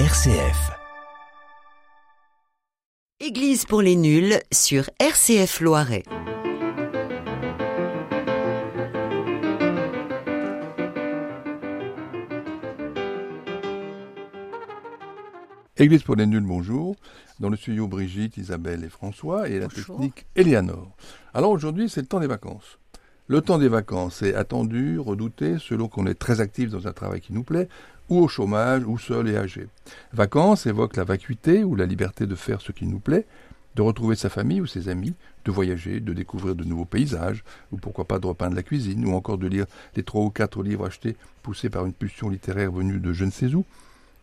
RCF. 0.00 0.72
Église 3.20 3.64
pour 3.64 3.80
les 3.80 3.94
nuls 3.94 4.40
sur 4.50 4.90
RCF 4.98 5.60
Loiret. 5.60 6.02
Église 15.76 16.02
pour 16.02 16.16
les 16.16 16.26
nuls, 16.26 16.42
bonjour. 16.42 16.96
Dans 17.38 17.48
le 17.48 17.56
studio, 17.56 17.86
Brigitte, 17.86 18.36
Isabelle 18.36 18.82
et 18.82 18.88
François 18.88 19.48
et 19.48 19.60
la 19.60 19.68
technique 19.68 20.26
Eleanor. 20.34 20.96
Alors 21.34 21.52
aujourd'hui, 21.52 21.88
c'est 21.88 22.00
le 22.00 22.08
temps 22.08 22.18
des 22.18 22.26
vacances. 22.26 22.80
Le 23.26 23.40
temps 23.40 23.56
des 23.56 23.68
vacances 23.68 24.20
est 24.20 24.34
attendu, 24.34 24.98
redouté, 24.98 25.56
selon 25.58 25.88
qu'on 25.88 26.06
est 26.06 26.18
très 26.18 26.40
actif 26.42 26.68
dans 26.68 26.86
un 26.86 26.92
travail 26.92 27.22
qui 27.22 27.32
nous 27.32 27.42
plaît, 27.42 27.68
ou 28.08 28.18
au 28.18 28.28
chômage, 28.28 28.84
ou 28.84 28.98
seul 28.98 29.28
et 29.28 29.36
âgé. 29.36 29.66
Vacances 30.12 30.66
évoquent 30.66 30.96
la 30.96 31.04
vacuité 31.04 31.64
ou 31.64 31.74
la 31.74 31.86
liberté 31.86 32.26
de 32.26 32.34
faire 32.34 32.60
ce 32.60 32.72
qui 32.72 32.86
nous 32.86 32.98
plaît, 32.98 33.26
de 33.74 33.82
retrouver 33.82 34.14
sa 34.14 34.28
famille 34.28 34.60
ou 34.60 34.66
ses 34.66 34.88
amis, 34.88 35.14
de 35.44 35.50
voyager, 35.50 36.00
de 36.00 36.12
découvrir 36.12 36.54
de 36.54 36.64
nouveaux 36.64 36.84
paysages, 36.84 37.42
ou 37.72 37.76
pourquoi 37.76 38.04
pas 38.04 38.18
de 38.18 38.26
repeindre 38.26 38.54
la 38.54 38.62
cuisine, 38.62 39.04
ou 39.04 39.14
encore 39.14 39.38
de 39.38 39.48
lire 39.48 39.66
les 39.96 40.02
trois 40.02 40.22
ou 40.22 40.30
quatre 40.30 40.62
livres 40.62 40.86
achetés, 40.86 41.16
poussés 41.42 41.70
par 41.70 41.84
une 41.84 41.92
pulsion 41.92 42.28
littéraire 42.28 42.70
venue 42.70 43.00
de 43.00 43.12
je 43.12 43.24
ne 43.24 43.30
sais 43.30 43.52
où. 43.54 43.64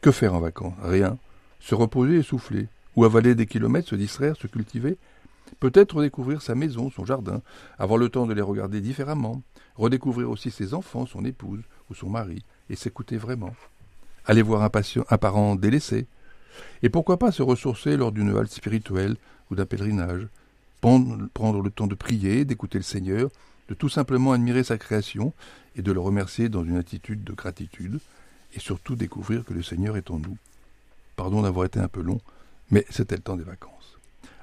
Que 0.02 0.12
faire 0.12 0.34
en 0.34 0.40
vacances? 0.40 0.74
Rien 0.82 1.18
se 1.62 1.76
reposer 1.76 2.18
et 2.18 2.24
souffler, 2.24 2.68
ou 2.96 3.06
avaler 3.06 3.36
des 3.36 3.46
kilomètres, 3.46 3.88
se 3.88 3.96
distraire, 3.96 4.36
se 4.36 4.48
cultiver, 4.48 4.98
peut-être 5.60 5.98
redécouvrir 5.98 6.42
sa 6.42 6.56
maison, 6.56 6.90
son 6.90 7.06
jardin, 7.06 7.42
avoir 7.78 7.98
le 7.98 8.10
temps 8.10 8.26
de 8.26 8.34
les 8.34 8.42
regarder 8.42 8.82
différemment, 8.82 9.42
redécouvrir 9.76 10.30
aussi 10.30 10.52
ses 10.52 10.74
enfants, 10.74 11.06
son 11.06 11.24
épouse 11.24 11.62
son 11.94 12.10
mari, 12.10 12.44
et 12.70 12.76
s'écouter 12.76 13.18
vraiment, 13.18 13.54
aller 14.26 14.42
voir 14.42 14.62
un 14.64 15.18
parent 15.18 15.56
délaissé, 15.56 16.06
et 16.84 16.90
pourquoi 16.90 17.18
pas 17.18 17.32
se 17.32 17.44
ressourcer 17.44 17.98
lors 17.98 18.12
d'une 18.12 18.36
halte 18.36 18.52
spirituelle 18.52 19.16
ou 19.50 19.56
d'un 19.56 19.66
pèlerinage, 19.66 20.28
prendre, 20.82 21.28
prendre 21.34 21.62
le 21.62 21.70
temps 21.70 21.88
de 21.88 21.96
prier, 21.96 22.46
d'écouter 22.46 22.78
le 22.78 22.84
Seigneur, 22.84 23.30
de 23.70 23.74
tout 23.74 23.90
simplement 23.90 24.34
admirer 24.34 24.64
sa 24.64 24.78
création 24.78 25.34
et 25.76 25.82
de 25.82 25.92
le 25.92 26.00
remercier 26.00 26.50
dans 26.50 26.64
une 26.64 26.78
attitude 26.78 27.24
de 27.24 27.34
gratitude, 27.34 28.00
et 28.54 28.60
surtout 28.60 28.96
découvrir 28.96 29.46
que 29.46 29.54
le 29.54 29.64
Seigneur 29.64 29.96
est 29.96 30.12
en 30.12 30.20
nous. 30.20 30.38
Pardon 31.16 31.42
d'avoir 31.42 31.66
été 31.66 31.80
un 31.80 31.88
peu 31.88 32.02
long, 32.02 32.20
mais 32.70 32.86
c'était 32.90 33.16
le 33.16 33.22
temps 33.22 33.38
des 33.38 33.44
vacances. 33.44 33.98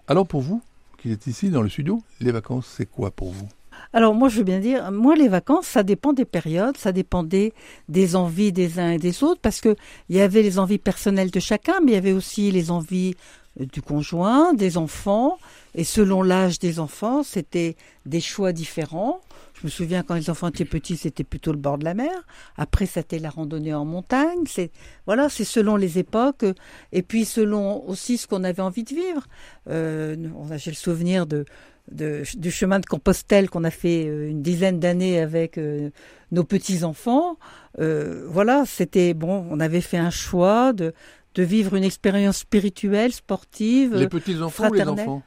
Alors 0.07 0.27
pour 0.27 0.41
vous, 0.41 0.63
qui 0.97 1.13
êtes 1.13 1.27
ici 1.27 1.51
dans 1.51 1.63
le 1.63 1.69
studio, 1.69 2.03
les 2.21 2.33
vacances, 2.33 2.67
c'est 2.67 2.87
quoi 2.87 3.11
pour 3.11 3.33
vous? 3.33 3.49
Alors 3.93 4.15
moi 4.15 4.29
je 4.29 4.39
veux 4.39 4.45
bien 4.45 4.59
dire, 4.59 4.91
moi 4.93 5.15
les 5.15 5.29
vacances, 5.29 5.67
ça 5.67 5.83
dépend 5.83 6.13
des 6.13 6.25
périodes, 6.25 6.77
ça 6.77 6.93
dépendait 6.93 7.53
des 7.89 8.17
envies 8.17 8.53
des 8.53 8.79
uns 8.79 8.93
et 8.93 8.99
des 8.99 9.23
autres, 9.25 9.41
parce 9.41 9.61
que 9.61 9.77
il 10.09 10.17
y 10.17 10.21
avait 10.21 10.43
les 10.43 10.59
envies 10.59 10.79
personnelles 10.79 11.31
de 11.31 11.41
chacun, 11.41 11.81
mais 11.83 11.93
il 11.93 11.95
y 11.95 11.99
avait 11.99 12.13
aussi 12.13 12.51
les 12.51 12.71
envies 12.71 13.15
euh, 13.61 13.67
du 13.67 13.81
conjoint, 13.81 14.53
des 14.53 14.77
enfants, 14.77 15.39
et 15.75 15.85
selon 15.85 16.23
l'âge 16.23 16.59
des 16.59 16.81
enfants, 16.81 17.23
c'était 17.23 17.77
des 18.05 18.21
choix 18.21 18.53
différents. 18.53 19.21
Je 19.55 19.67
me 19.67 19.71
souviens 19.71 20.03
quand 20.05 20.15
les 20.15 20.31
enfants 20.31 20.49
étaient 20.49 20.65
petits, 20.65 20.97
c'était 20.97 21.25
plutôt 21.25 21.51
le 21.51 21.59
bord 21.59 21.79
de 21.79 21.85
la 21.85 21.95
mer. 21.95 22.13
Après, 22.57 22.87
c'était 22.87 23.19
la 23.19 23.31
randonnée 23.31 23.75
en 23.75 23.85
montagne. 23.85 24.45
C'est 24.47 24.71
voilà, 25.07 25.29
c'est 25.29 25.45
selon 25.45 25.75
les 25.75 25.99
époques 25.99 26.45
et 26.93 27.03
puis 27.03 27.25
selon 27.25 27.85
aussi 27.89 28.19
ce 28.19 28.29
qu'on 28.29 28.45
avait 28.45 28.63
envie 28.63 28.85
de 28.85 28.95
vivre. 28.95 29.27
Euh, 29.69 30.17
J'ai 30.57 30.71
le 30.71 30.77
souvenir 30.77 31.27
de, 31.27 31.45
de, 31.91 32.23
du 32.37 32.51
chemin 32.51 32.81
de 32.81 32.87
Compostelle 32.87 33.49
qu'on 33.51 33.65
a 33.65 33.71
fait 33.71 34.07
euh, 34.07 34.29
une 34.29 34.43
dizaine 34.43 34.79
d'années 34.81 35.21
avec 35.21 35.59
euh, 35.59 35.91
nos 36.33 36.45
petits 36.45 36.85
enfants. 36.85 37.39
Euh, 37.79 38.27
voilà, 38.29 38.65
c'était 38.67 39.15
bon. 39.15 39.47
On 39.51 39.61
avait 39.61 39.81
fait 39.81 39.99
un 39.99 40.11
choix 40.11 40.73
de 40.73 40.93
de 41.35 41.43
vivre 41.45 41.77
une 41.77 41.85
expérience 41.85 42.39
spirituelle, 42.39 43.13
sportive. 43.13 43.95
Les 43.95 44.09
petits 44.09 44.43
enfants 44.43 44.71
ou 44.71 44.73
les 44.73 44.83
enfants? 44.83 45.23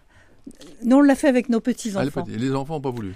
Non, 0.84 0.98
on 0.98 1.02
l'a 1.02 1.16
fait 1.16 1.30
avec 1.30 1.48
nos 1.48 1.62
petits 1.62 1.94
ah, 1.96 2.06
enfants. 2.06 2.26
les, 2.28 2.38
les 2.38 2.54
enfants 2.54 2.76
n'ont 2.76 2.82
pas 2.82 2.92
voulu. 2.92 3.16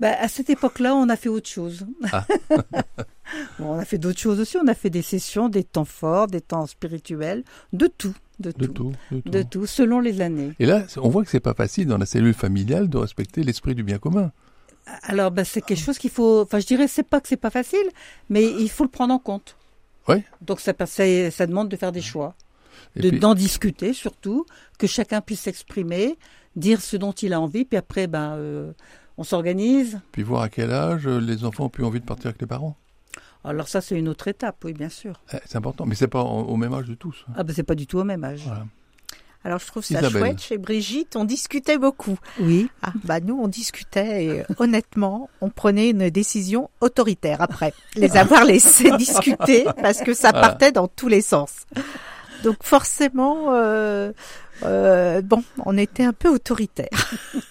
Bah, 0.00 0.12
à 0.20 0.28
cette 0.28 0.50
époque-là, 0.50 0.94
on 0.94 1.08
a 1.08 1.16
fait 1.16 1.28
autre 1.28 1.48
chose. 1.48 1.86
Ah. 2.12 2.26
bon, 3.58 3.74
on 3.74 3.78
a 3.78 3.84
fait 3.84 3.98
d'autres 3.98 4.20
choses 4.20 4.40
aussi. 4.40 4.56
On 4.56 4.66
a 4.66 4.74
fait 4.74 4.90
des 4.90 5.02
sessions, 5.02 5.48
des 5.48 5.64
temps 5.64 5.84
forts, 5.84 6.26
des 6.26 6.40
temps 6.40 6.66
spirituels, 6.66 7.44
de 7.72 7.86
tout. 7.86 8.14
De, 8.40 8.50
De 8.50 8.66
tout, 8.66 8.72
tout, 8.72 8.92
de 9.12 9.20
tout. 9.20 9.30
de 9.30 9.42
tout, 9.42 9.66
selon 9.66 10.00
les 10.00 10.20
années. 10.20 10.52
Et 10.58 10.66
là, 10.66 10.84
on 10.96 11.08
voit 11.08 11.22
que 11.24 11.30
c'est 11.30 11.40
pas 11.40 11.54
facile 11.54 11.86
dans 11.86 11.98
la 11.98 12.06
cellule 12.06 12.34
familiale 12.34 12.88
de 12.88 12.98
respecter 12.98 13.42
l'esprit 13.44 13.74
du 13.74 13.82
bien 13.84 13.98
commun. 13.98 14.32
Alors, 15.02 15.30
bah, 15.30 15.44
c'est 15.44 15.62
quelque 15.62 15.80
chose 15.80 15.98
qu'il 15.98 16.10
faut. 16.10 16.42
Enfin, 16.42 16.58
je 16.58 16.66
dirais, 16.66 16.88
c'est 16.88 17.04
pas 17.04 17.20
que 17.20 17.28
c'est 17.28 17.36
pas 17.36 17.50
facile, 17.50 17.86
mais 18.28 18.44
il 18.44 18.68
faut 18.68 18.84
le 18.84 18.90
prendre 18.90 19.14
en 19.14 19.18
compte. 19.18 19.56
Oui. 20.08 20.16
Donc, 20.42 20.60
ça, 20.60 20.72
ça, 20.86 21.30
ça 21.30 21.46
demande 21.46 21.68
de 21.68 21.76
faire 21.76 21.92
des 21.92 22.02
choix, 22.02 22.34
de- 22.96 23.10
d'en 23.10 23.34
discuter 23.34 23.92
surtout, 23.94 24.44
que 24.78 24.86
chacun 24.86 25.20
puisse 25.20 25.40
s'exprimer, 25.40 26.18
dire 26.56 26.80
ce 26.82 26.96
dont 26.96 27.12
il 27.12 27.32
a 27.32 27.40
envie, 27.40 27.64
puis 27.64 27.78
après, 27.78 28.06
ben, 28.08 28.34
euh, 28.36 28.72
on 29.16 29.22
s'organise. 29.24 30.00
Puis 30.12 30.22
voir 30.22 30.42
à 30.42 30.48
quel 30.50 30.72
âge 30.72 31.06
euh, 31.06 31.18
les 31.18 31.44
enfants 31.44 31.66
ont 31.66 31.68
plus 31.70 31.84
envie 31.84 32.00
de 32.00 32.04
partir 32.04 32.26
avec 32.26 32.40
les 32.40 32.46
parents. 32.46 32.76
Alors 33.44 33.68
ça, 33.68 33.80
c'est 33.80 33.96
une 33.98 34.08
autre 34.08 34.28
étape, 34.28 34.56
oui, 34.64 34.72
bien 34.72 34.88
sûr. 34.88 35.20
Eh, 35.32 35.36
C'est 35.46 35.56
important, 35.56 35.84
mais 35.86 35.94
c'est 35.94 36.08
pas 36.08 36.22
au 36.22 36.56
même 36.56 36.72
âge 36.72 36.86
de 36.86 36.94
tous. 36.94 37.24
Ah 37.36 37.42
ben, 37.44 37.52
c'est 37.54 37.62
pas 37.62 37.74
du 37.74 37.86
tout 37.86 37.98
au 37.98 38.04
même 38.04 38.24
âge. 38.24 38.40
Voilà. 38.46 38.64
Alors 39.46 39.58
je 39.58 39.66
trouve 39.66 39.84
ça 39.84 39.98
Isabelle. 39.98 40.22
chouette 40.22 40.40
chez 40.40 40.56
Brigitte, 40.56 41.16
on 41.16 41.24
discutait 41.24 41.76
beaucoup. 41.76 42.18
Oui. 42.40 42.70
Ah, 42.82 42.92
bah 43.04 43.20
nous 43.20 43.38
on 43.38 43.46
discutait 43.46 44.24
et 44.24 44.40
euh, 44.40 44.44
honnêtement, 44.58 45.28
on 45.42 45.50
prenait 45.50 45.90
une 45.90 46.08
décision 46.08 46.70
autoritaire 46.80 47.42
après 47.42 47.74
les 47.94 48.16
avoir 48.16 48.46
laissés 48.46 48.90
discuter 48.96 49.66
parce 49.82 50.00
que 50.00 50.14
ça 50.14 50.30
Voilà. 50.30 50.48
partait 50.48 50.72
dans 50.72 50.88
tous 50.88 51.08
les 51.08 51.20
sens. 51.20 51.66
Donc 52.42 52.56
forcément, 52.62 53.48
euh, 53.52 54.12
euh, 54.62 55.20
bon, 55.20 55.44
on 55.66 55.76
était 55.76 56.04
un 56.04 56.14
peu 56.14 56.30
autoritaire. 56.30 56.88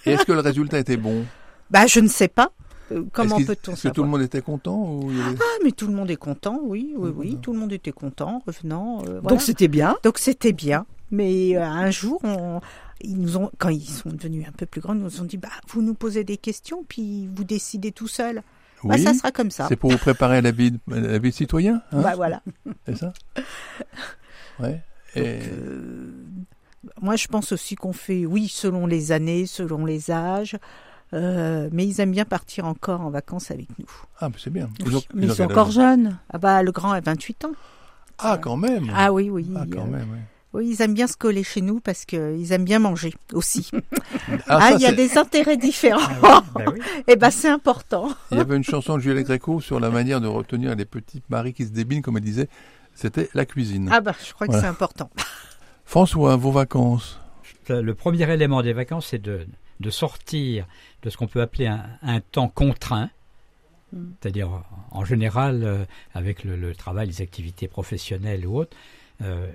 Et 0.07 0.13
est-ce 0.13 0.25
que 0.25 0.31
le 0.31 0.39
résultat 0.39 0.79
était 0.79 0.97
bon? 0.97 1.23
Bah 1.69 1.85
je 1.85 1.99
ne 1.99 2.07
sais 2.07 2.27
pas. 2.27 2.51
Euh, 2.91 3.03
Comment 3.13 3.37
peut-on 3.41 3.71
Est-ce 3.73 3.87
que 3.87 3.93
tout 3.93 4.03
le 4.03 4.09
monde 4.09 4.21
était 4.21 4.41
content 4.41 4.77
ou 4.83 5.09
avait- 5.09 5.37
Ah 5.39 5.57
mais 5.63 5.71
tout 5.71 5.87
le 5.87 5.93
monde 5.93 6.11
est 6.11 6.15
content, 6.17 6.59
oui, 6.61 6.93
oui, 6.97 7.09
oui, 7.15 7.25
Voilà. 7.29 7.41
tout 7.41 7.53
le 7.53 7.59
monde 7.59 7.71
était 7.73 7.91
content, 7.93 8.41
revenant. 8.45 8.99
euh, 9.01 9.19
voilà. 9.21 9.29
Donc 9.29 9.41
c'était 9.41 9.67
bien. 9.69 9.95
Donc 10.03 10.17
c'était 10.17 10.51
bien. 10.53 10.85
Mais 11.11 11.55
euh, 11.55 11.63
un 11.63 11.91
jour, 11.91 12.19
on, 12.23 12.59
ils 13.01 13.17
nous 13.19 13.37
ont, 13.37 13.49
quand 13.57 13.69
ils 13.69 13.81
sont 13.87 14.09
devenus 14.09 14.47
un 14.47 14.51
peu 14.51 14.65
plus 14.65 14.81
grands, 14.81 14.93
ils 14.95 14.99
nous 15.01 15.21
ont 15.21 15.25
dit 15.25 15.37
bah, 15.37 15.49
vous 15.69 15.81
nous 15.81 15.93
posez 15.93 16.23
des 16.23 16.37
questions, 16.37 16.83
puis 16.87 17.27
vous 17.33 17.43
décidez 17.43 17.91
tout 17.91 18.07
seul. 18.07 18.41
Bah, 18.83 18.95
Oui, 18.97 19.01
ça 19.03 19.13
sera 19.13 19.31
comme 19.31 19.49
ça. 19.51 19.67
c'est 19.69 19.77
pour 19.77 19.91
vous 19.91 19.97
préparer 19.97 20.37
à 20.37 20.41
la 20.41 20.51
vie, 20.51 20.71
de- 20.71 20.79
à 20.91 20.99
la 20.99 21.17
vie 21.19 21.29
de 21.29 21.35
citoyen, 21.35 21.81
hein 21.93 22.01
Bah 22.01 22.15
voilà. 22.15 22.41
c'est 22.85 22.97
ça 22.97 23.13
Ouais. 24.59 24.81
Et 25.15 25.21
Euh, 25.21 26.11
moi, 27.01 27.15
je 27.15 27.27
pense 27.27 27.51
aussi 27.51 27.75
qu'on 27.75 27.93
fait, 27.93 28.25
oui, 28.25 28.47
selon 28.47 28.85
les 28.87 29.11
années, 29.11 29.45
selon 29.45 29.85
les 29.85 30.11
âges. 30.11 30.57
Euh, 31.13 31.69
mais 31.71 31.85
ils 31.85 32.01
aiment 32.01 32.11
bien 32.11 32.25
partir 32.25 32.65
encore 32.65 33.01
en 33.01 33.09
vacances 33.09 33.51
avec 33.51 33.67
nous. 33.79 33.85
ah, 34.19 34.29
mais 34.29 34.35
c'est 34.37 34.49
bien. 34.49 34.69
Oui, 34.79 34.85
Ils 34.87 34.97
ont- 34.97 35.01
mais 35.13 35.21
ils 35.21 35.25
ils 35.25 35.31
ont 35.31 35.35
sont 35.35 35.43
encore 35.43 35.71
jeunes. 35.71 36.17
Ah 36.31 36.37
bah 36.37 36.63
le 36.63 36.71
grand 36.71 36.91
a 36.91 36.99
28 37.01 37.45
ans. 37.45 37.51
Ah, 38.19 38.37
quand 38.41 38.57
même. 38.57 38.91
Ah 38.95 39.11
oui, 39.13 39.29
oui. 39.29 39.47
Ah, 39.55 39.65
quand 39.71 39.81
euh, 39.87 39.91
même. 39.91 40.07
oui. 40.11 40.19
oui, 40.53 40.69
ils 40.71 40.81
aiment 40.81 40.93
bien 40.93 41.07
se 41.07 41.17
coller 41.17 41.43
chez 41.43 41.61
nous 41.61 41.79
parce 41.79 42.05
qu'ils 42.05 42.51
aiment 42.51 42.63
bien 42.65 42.79
manger 42.79 43.13
aussi. 43.33 43.69
Ah, 44.47 44.59
Ah, 44.61 44.69
ça, 44.69 44.75
il 44.75 44.81
y 44.81 44.85
a 44.85 44.91
des 44.93 45.17
intérêts 45.17 45.57
différents. 45.57 45.99
bah 46.21 46.43
Et 47.07 47.15
ben 47.15 47.29
c'est 47.31 47.49
important. 47.49 48.09
Il 48.31 48.37
y 48.37 48.41
avait 48.41 48.55
une 48.55 48.63
chanson 48.63 48.95
de 48.95 49.01
Juliette 49.01 49.25
Gréco 49.27 49.59
sur 49.61 49.79
la 49.79 49.89
manière 49.89 50.21
de 50.21 50.27
retenir 50.27 50.75
les 50.75 50.85
petits 50.85 51.21
maris 51.29 51.53
qui 51.53 51.65
se 51.65 51.71
débinent, 51.71 52.01
comme 52.01 52.17
elle 52.17 52.23
disait. 52.23 52.47
C'était 52.95 53.29
la 53.33 53.45
cuisine. 53.45 53.89
Ah 53.91 54.01
bah 54.01 54.13
je 54.25 54.33
crois 54.33 54.47
que 54.47 54.53
c'est 54.53 54.65
important. 54.67 55.09
François, 55.85 56.35
vos 56.35 56.51
vacances? 56.51 57.19
Le 57.69 57.93
premier 57.93 58.31
élément 58.31 58.61
des 58.61 58.73
vacances, 58.73 59.07
c'est 59.11 59.21
de, 59.21 59.47
de 59.79 59.89
sortir 59.89 60.67
de 61.03 61.09
ce 61.09 61.17
qu'on 61.17 61.27
peut 61.27 61.41
appeler 61.41 61.67
un, 61.67 61.85
un 62.01 62.19
temps 62.21 62.47
contraint, 62.49 63.09
Mm. 63.91 64.13
c'est-à-dire 64.19 64.49
en 64.89 65.05
général 65.05 65.63
euh, 65.63 65.85
avec 66.15 66.43
le, 66.43 66.55
le 66.55 66.73
travail, 66.73 67.05
les 67.05 67.21
activités 67.21 67.67
professionnelles 67.67 68.47
ou 68.47 68.57
autres, 68.57 68.75
euh, 69.21 69.47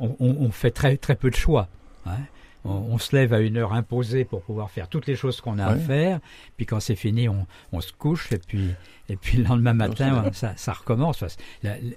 on, 0.00 0.50
fait 0.50 0.72
très, 0.72 0.96
très 0.96 1.14
peu 1.14 1.30
de 1.30 1.36
choix. 1.36 1.68
hein. 2.06 2.16
On, 2.64 2.70
on 2.72 2.98
se 2.98 3.14
lève 3.14 3.32
à 3.32 3.38
une 3.38 3.56
heure 3.56 3.72
imposée 3.72 4.24
pour 4.24 4.42
pouvoir 4.42 4.70
faire 4.70 4.88
toutes 4.88 5.06
les 5.06 5.14
choses 5.14 5.40
qu'on 5.40 5.58
a 5.60 5.66
à 5.66 5.76
faire, 5.76 6.18
puis 6.56 6.66
quand 6.66 6.80
c'est 6.80 6.96
fini, 6.96 7.28
on, 7.28 7.46
on 7.72 7.80
se 7.80 7.92
couche, 7.92 8.32
et 8.32 8.38
puis, 8.38 8.70
et 9.08 9.14
puis 9.16 9.38
le 9.38 9.44
lendemain 9.44 9.74
matin, 9.74 10.24
ça, 10.32 10.54
ça 10.56 10.72
recommence. 10.72 11.22
La- 11.62 11.76
la- 11.80 11.96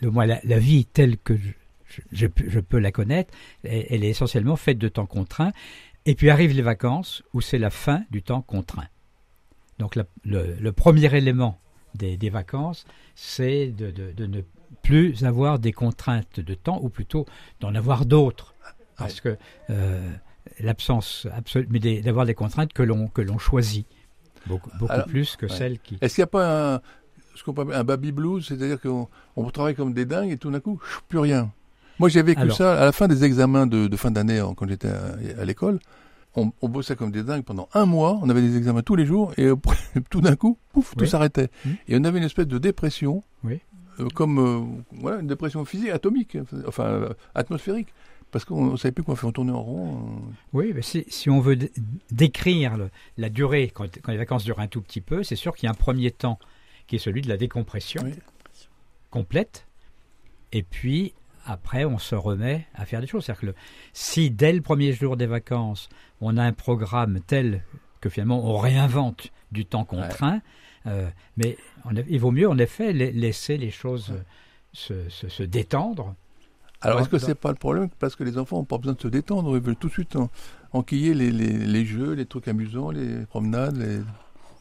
le, 0.00 0.10
moi, 0.10 0.26
la, 0.26 0.40
la 0.44 0.58
vie 0.58 0.84
telle 0.84 1.18
que 1.18 1.36
je, 1.36 1.50
je, 1.88 2.00
je 2.12 2.26
peux- 2.26 2.48
je 2.48 2.60
peux 2.60 2.78
la 2.78 2.92
connaître, 2.92 3.32
elle, 3.64 3.86
elle 3.90 4.04
est 4.04 4.08
essentiellement 4.10 4.56
faite 4.56 4.78
de 4.78 4.88
temps 4.88 5.06
contraint. 5.06 5.52
Et 6.06 6.14
puis 6.14 6.30
arrivent 6.30 6.54
les 6.54 6.62
vacances 6.62 7.22
où 7.34 7.40
c'est 7.40 7.58
la 7.58 7.70
fin 7.70 8.04
du 8.10 8.22
temps 8.22 8.40
contraint. 8.40 8.88
Donc 9.78 9.94
la- 9.96 10.06
le, 10.24 10.54
le 10.58 10.72
premier 10.72 11.14
élément 11.14 11.60
des, 11.94 12.16
des 12.16 12.30
vacances, 12.30 12.86
c'est 13.14 13.66
de, 13.68 13.90
de- 13.90 14.12
de 14.12 14.26
ne 14.26 14.40
plus 14.82 15.24
avoir 15.24 15.58
des 15.58 15.72
contraintes 15.72 16.40
de 16.40 16.54
temps, 16.54 16.80
ou 16.82 16.88
plutôt 16.88 17.26
d'en 17.60 17.74
avoir 17.74 18.06
d'autres. 18.06 18.54
Parce 18.96 19.20
que 19.20 19.36
euh, 19.70 20.10
l'absence 20.60 21.26
absolue, 21.34 21.66
mais 21.70 22.00
d'avoir 22.00 22.24
des 22.24 22.34
contraintes 22.34 22.72
que 22.72 22.82
l'on 22.82 23.08
que 23.08 23.20
l'on 23.20 23.38
choisit 23.38 23.86
beaucoup, 24.46 24.70
beaucoup 24.78 24.92
Alors, 24.92 25.06
plus 25.06 25.36
que 25.36 25.46
ouais. 25.46 25.52
celles 25.52 25.78
qui. 25.80 25.98
Est-ce 26.00 26.14
qu'il 26.14 26.22
n'y 26.22 26.24
a 26.24 26.28
pas 26.28 26.74
un... 26.76 26.80
ce 27.34 27.42
qu'on 27.44 27.52
appelle 27.52 27.74
un 27.74 27.84
baby 27.84 28.12
blues, 28.12 28.46
c'est-à-dire 28.46 28.80
qu'on 28.80 29.08
on 29.36 29.50
travaille 29.50 29.74
comme 29.74 29.92
des 29.92 30.06
dingues 30.06 30.30
et 30.30 30.38
tout 30.38 30.50
d'un 30.50 30.60
coup, 30.60 30.80
plus 31.08 31.18
rien? 31.18 31.52
Moi, 31.98 32.08
j'ai 32.08 32.22
vécu 32.22 32.40
Alors- 32.40 32.56
ça 32.56 32.80
à 32.80 32.84
la 32.84 32.92
fin 32.92 33.08
des 33.08 33.24
examens 33.24 33.66
de, 33.66 33.86
de 33.88 33.96
fin 33.96 34.10
d'année 34.10 34.42
quand 34.56 34.68
j'étais 34.68 34.88
à, 34.88 35.16
à 35.40 35.44
l'école. 35.44 35.78
On, 36.38 36.52
on 36.60 36.68
bossait 36.68 36.96
comme 36.96 37.10
des 37.10 37.22
dingues 37.22 37.44
pendant 37.44 37.68
un 37.72 37.86
mois. 37.86 38.18
On 38.22 38.28
avait 38.28 38.42
des 38.42 38.56
examens 38.58 38.82
tous 38.82 38.94
les 38.96 39.06
jours 39.06 39.32
et 39.38 39.48
après, 39.48 39.76
tout 40.10 40.20
d'un 40.20 40.36
coup, 40.36 40.58
pouf, 40.72 40.94
tout 40.96 41.06
s'arrêtait. 41.06 41.48
Mhm. 41.64 41.76
Et 41.88 41.96
on 41.98 42.04
avait 42.04 42.18
une 42.18 42.24
espèce 42.24 42.46
de 42.46 42.58
dépression, 42.58 43.24
Oui. 43.42 43.60
euh, 44.00 44.08
comme 44.14 44.38
euh, 44.38 44.82
voilà, 45.00 45.20
une 45.20 45.26
dépression 45.28 45.64
physique, 45.64 45.88
atomique, 45.88 46.36
enfin 46.68 46.84
euh, 46.84 47.08
atmosphérique, 47.34 47.88
parce 48.32 48.44
qu'on 48.44 48.72
ne 48.72 48.76
savait 48.76 48.92
plus 48.92 49.02
quoi 49.02 49.16
faire. 49.16 49.30
On 49.30 49.32
tournait 49.32 49.52
en 49.52 49.62
rond. 49.62 49.96
euh. 49.96 50.32
Oui, 50.52 50.72
mais 50.74 50.82
si, 50.82 51.06
si 51.08 51.30
on 51.30 51.40
veut 51.40 51.56
dé- 51.56 51.72
décrire 52.10 52.76
le- 52.76 52.90
la 53.16 53.30
durée, 53.30 53.70
quand, 53.72 53.86
quand 54.02 54.12
les 54.12 54.18
vacances 54.18 54.44
durent 54.44 54.60
un 54.60 54.66
tout 54.68 54.82
petit 54.82 55.00
peu, 55.00 55.22
c'est 55.22 55.36
sûr 55.36 55.54
qu'il 55.56 55.64
y 55.66 55.68
a 55.68 55.70
un 55.70 55.74
premier 55.74 56.10
temps 56.10 56.38
qui 56.86 56.96
est 56.96 56.98
celui 56.98 57.22
de 57.22 57.28
la 57.30 57.38
décompression 57.38 58.02
Oui. 58.04 58.12
complète. 59.10 59.66
Et 60.52 60.62
puis, 60.62 61.14
après, 61.46 61.84
on 61.84 61.98
se 61.98 62.14
remet 62.14 62.66
à 62.74 62.84
faire 62.86 63.00
des 63.00 63.06
choses. 63.06 63.24
C'est-à-dire 63.24 63.40
que 63.40 63.46
le- 63.46 63.54
si 63.92 64.30
dès 64.30 64.52
le 64.52 64.60
premier 64.60 64.92
jour 64.92 65.16
des 65.16 65.26
vacances, 65.26 65.88
on 66.20 66.36
a 66.36 66.42
un 66.42 66.52
programme 66.52 67.20
tel 67.26 67.62
que 68.00 68.08
finalement 68.08 68.44
on 68.44 68.58
réinvente 68.58 69.28
du 69.52 69.64
temps 69.64 69.84
contraint, 69.84 70.40
euh, 70.86 71.08
mais 71.36 71.56
il 72.08 72.20
vaut 72.20 72.30
mieux 72.30 72.48
en 72.48 72.58
effet 72.58 72.92
la- 72.92 73.10
laisser 73.10 73.56
les 73.56 73.70
choses 73.70 74.12
se, 74.72 75.08
se- 75.08 75.28
se 75.28 75.42
détendre. 75.42 76.14
Alors, 76.82 77.00
est-ce 77.00 77.08
que 77.08 77.18
c'est 77.18 77.34
pas 77.34 77.48
le 77.48 77.54
problème? 77.56 77.88
Parce 77.98 78.14
que 78.16 78.22
les 78.24 78.36
enfants 78.36 78.58
n'ont 78.58 78.64
pas 78.64 78.76
besoin 78.78 78.92
de 78.92 79.00
se 79.00 79.08
détendre. 79.08 79.56
Ils 79.56 79.62
veulent 79.62 79.76
tout 79.76 79.88
de 79.88 79.92
suite 79.92 80.14
en- 80.16 80.28
enquiller 80.72 81.14
les, 81.14 81.30
les, 81.32 81.52
les 81.56 81.86
jeux, 81.86 82.12
les 82.12 82.26
trucs 82.26 82.48
amusants, 82.48 82.90
les 82.90 83.24
promenades. 83.26 83.76
Les... 83.78 84.00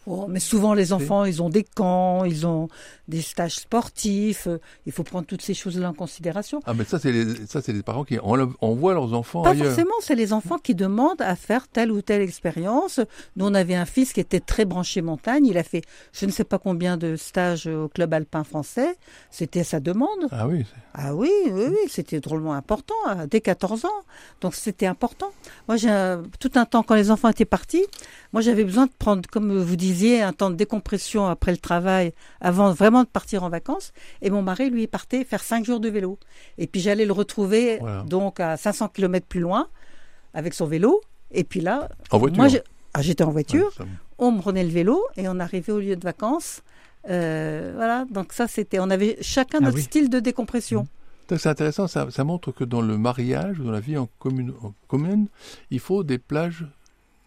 Oh, 0.08 0.28
mais 0.30 0.40
souvent, 0.40 0.74
les 0.74 0.94
enfants, 0.94 1.26
ils 1.26 1.42
ont 1.42 1.50
des 1.50 1.64
camps, 1.64 2.26
ils 2.26 2.46
ont 2.46 2.68
des 3.08 3.22
stages 3.22 3.56
sportifs. 3.56 4.48
Il 4.86 4.92
faut 4.92 5.04
prendre 5.04 5.26
toutes 5.26 5.42
ces 5.42 5.54
choses-là 5.54 5.90
en 5.90 5.94
considération. 5.94 6.62
Ah, 6.66 6.74
mais 6.74 6.84
ça, 6.84 7.00
c'est 7.00 7.12
les, 7.12 7.46
ça, 7.48 7.62
c'est 7.62 7.74
les 7.74 7.82
parents 7.84 8.04
qui 8.04 8.20
envoient 8.20 8.94
leurs 8.94 9.14
enfants 9.14 9.42
Pas 9.42 9.52
ailleurs. 9.52 9.68
forcément, 9.68 9.96
c'est 10.02 10.16
les 10.16 10.34
enfants 10.34 10.58
qui 10.58 10.76
demandent 10.76 11.22
à 11.22 11.36
faire 11.36 11.68
telle 11.68 11.92
ou 11.92 12.02
telle 12.02 12.22
expérience. 12.22 13.00
Nous, 13.36 13.46
on 13.46 13.54
avait 13.54 13.76
un 13.76 13.86
fils 13.86 14.14
qui 14.14 14.20
était 14.20 14.40
très 14.40 14.66
branché 14.66 15.02
montagne. 15.02 15.46
Il 15.48 15.58
a 15.58 15.64
fait 15.64 15.82
je 16.14 16.26
ne 16.26 16.32
sais 16.32 16.44
pas 16.44 16.60
combien 16.60 16.98
de 16.98 17.16
stages 17.16 17.68
au 17.68 17.88
club 17.88 18.14
alpin 18.14 18.44
français. 18.44 18.96
C'était 19.32 19.64
sa 19.64 19.80
demande. 19.80 20.28
Ah 20.32 20.48
oui, 20.48 20.66
Ah 20.94 21.16
oui, 21.16 21.32
oui, 21.52 21.64
oui, 21.70 21.78
c'était 21.90 22.20
drôlement 22.20 22.54
important, 22.54 22.94
euh, 23.10 23.26
dès 23.28 23.42
14 23.42 23.86
ans. 23.86 23.90
Donc 24.42 24.56
c'était 24.56 24.86
important. 24.86 25.32
Moi, 25.68 25.78
j'ai 25.78 26.16
tout 26.40 26.52
un 26.56 26.66
temps, 26.66 26.84
quand 26.84 26.96
les 26.96 27.10
enfants 27.12 27.30
étaient 27.30 27.46
partis, 27.46 27.84
moi 28.34 28.42
j'avais 28.42 28.64
besoin 28.64 28.86
de 28.86 28.92
prendre, 28.98 29.28
comme 29.30 29.58
vous 29.58 29.76
disiez, 29.76 29.95
un 30.04 30.34
temps 30.34 30.50
de 30.50 30.56
décompression 30.56 31.28
après 31.28 31.52
le 31.52 31.58
travail, 31.58 32.14
avant 32.42 32.72
vraiment 32.72 33.04
de 33.04 33.08
partir 33.08 33.44
en 33.44 33.50
vacances. 33.50 33.94
Et 34.22 34.30
mon 34.30 34.42
mari, 34.42 34.70
lui, 34.70 34.88
partait 34.88 35.24
faire 35.24 35.44
cinq 35.44 35.66
jours 35.66 35.80
de 35.80 35.90
vélo. 35.90 36.18
Et 36.58 36.68
puis 36.68 36.82
j'allais 36.82 37.06
le 37.06 37.14
retrouver 37.14 37.78
Voilà. 37.80 38.04
donc 38.04 38.40
à 38.40 38.58
500 38.58 38.90
km 38.90 39.26
plus 39.28 39.40
loin, 39.42 39.68
avec 40.34 40.54
son 40.54 40.66
vélo. 40.66 41.02
Et 41.32 41.44
puis 41.44 41.62
là, 41.62 41.90
en 42.12 42.18
voiture. 42.18 42.38
moi, 42.38 42.48
ah, 42.94 43.02
j'étais 43.02 43.24
en 43.24 43.32
voiture, 43.32 43.72
Ouais, 43.80 43.86
on 44.20 44.32
me 44.32 44.40
prenait 44.40 44.64
le 44.64 44.70
vélo 44.70 45.02
et 45.18 45.28
on 45.28 45.40
arrivait 45.40 45.74
au 45.74 45.80
lieu 45.80 45.96
de 45.96 46.04
vacances. 46.04 46.62
Euh, 47.10 47.74
voilà, 47.76 48.06
donc 48.10 48.34
ça 48.34 48.48
c'était, 48.48 48.80
on 48.80 48.90
avait 48.90 49.18
chacun 49.22 49.60
Ah 49.62 49.66
notre 49.66 49.78
oui. 49.78 49.84
style 49.84 50.10
de 50.10 50.20
décompression. 50.20 50.88
Donc, 51.30 51.40
C'est 51.40 51.50
intéressant, 51.50 51.88
ça, 51.88 52.08
ça 52.10 52.24
montre 52.24 52.52
que 52.52 52.64
dans 52.64 52.82
le 52.82 52.98
mariage, 52.98 53.58
dans 53.60 53.72
la 53.72 53.80
vie 53.80 53.98
en 53.98 54.08
commune, 54.20 54.54
en 54.64 54.74
commune 54.88 55.28
il 55.72 55.80
faut 55.80 56.04
des 56.04 56.18
plages 56.18 56.66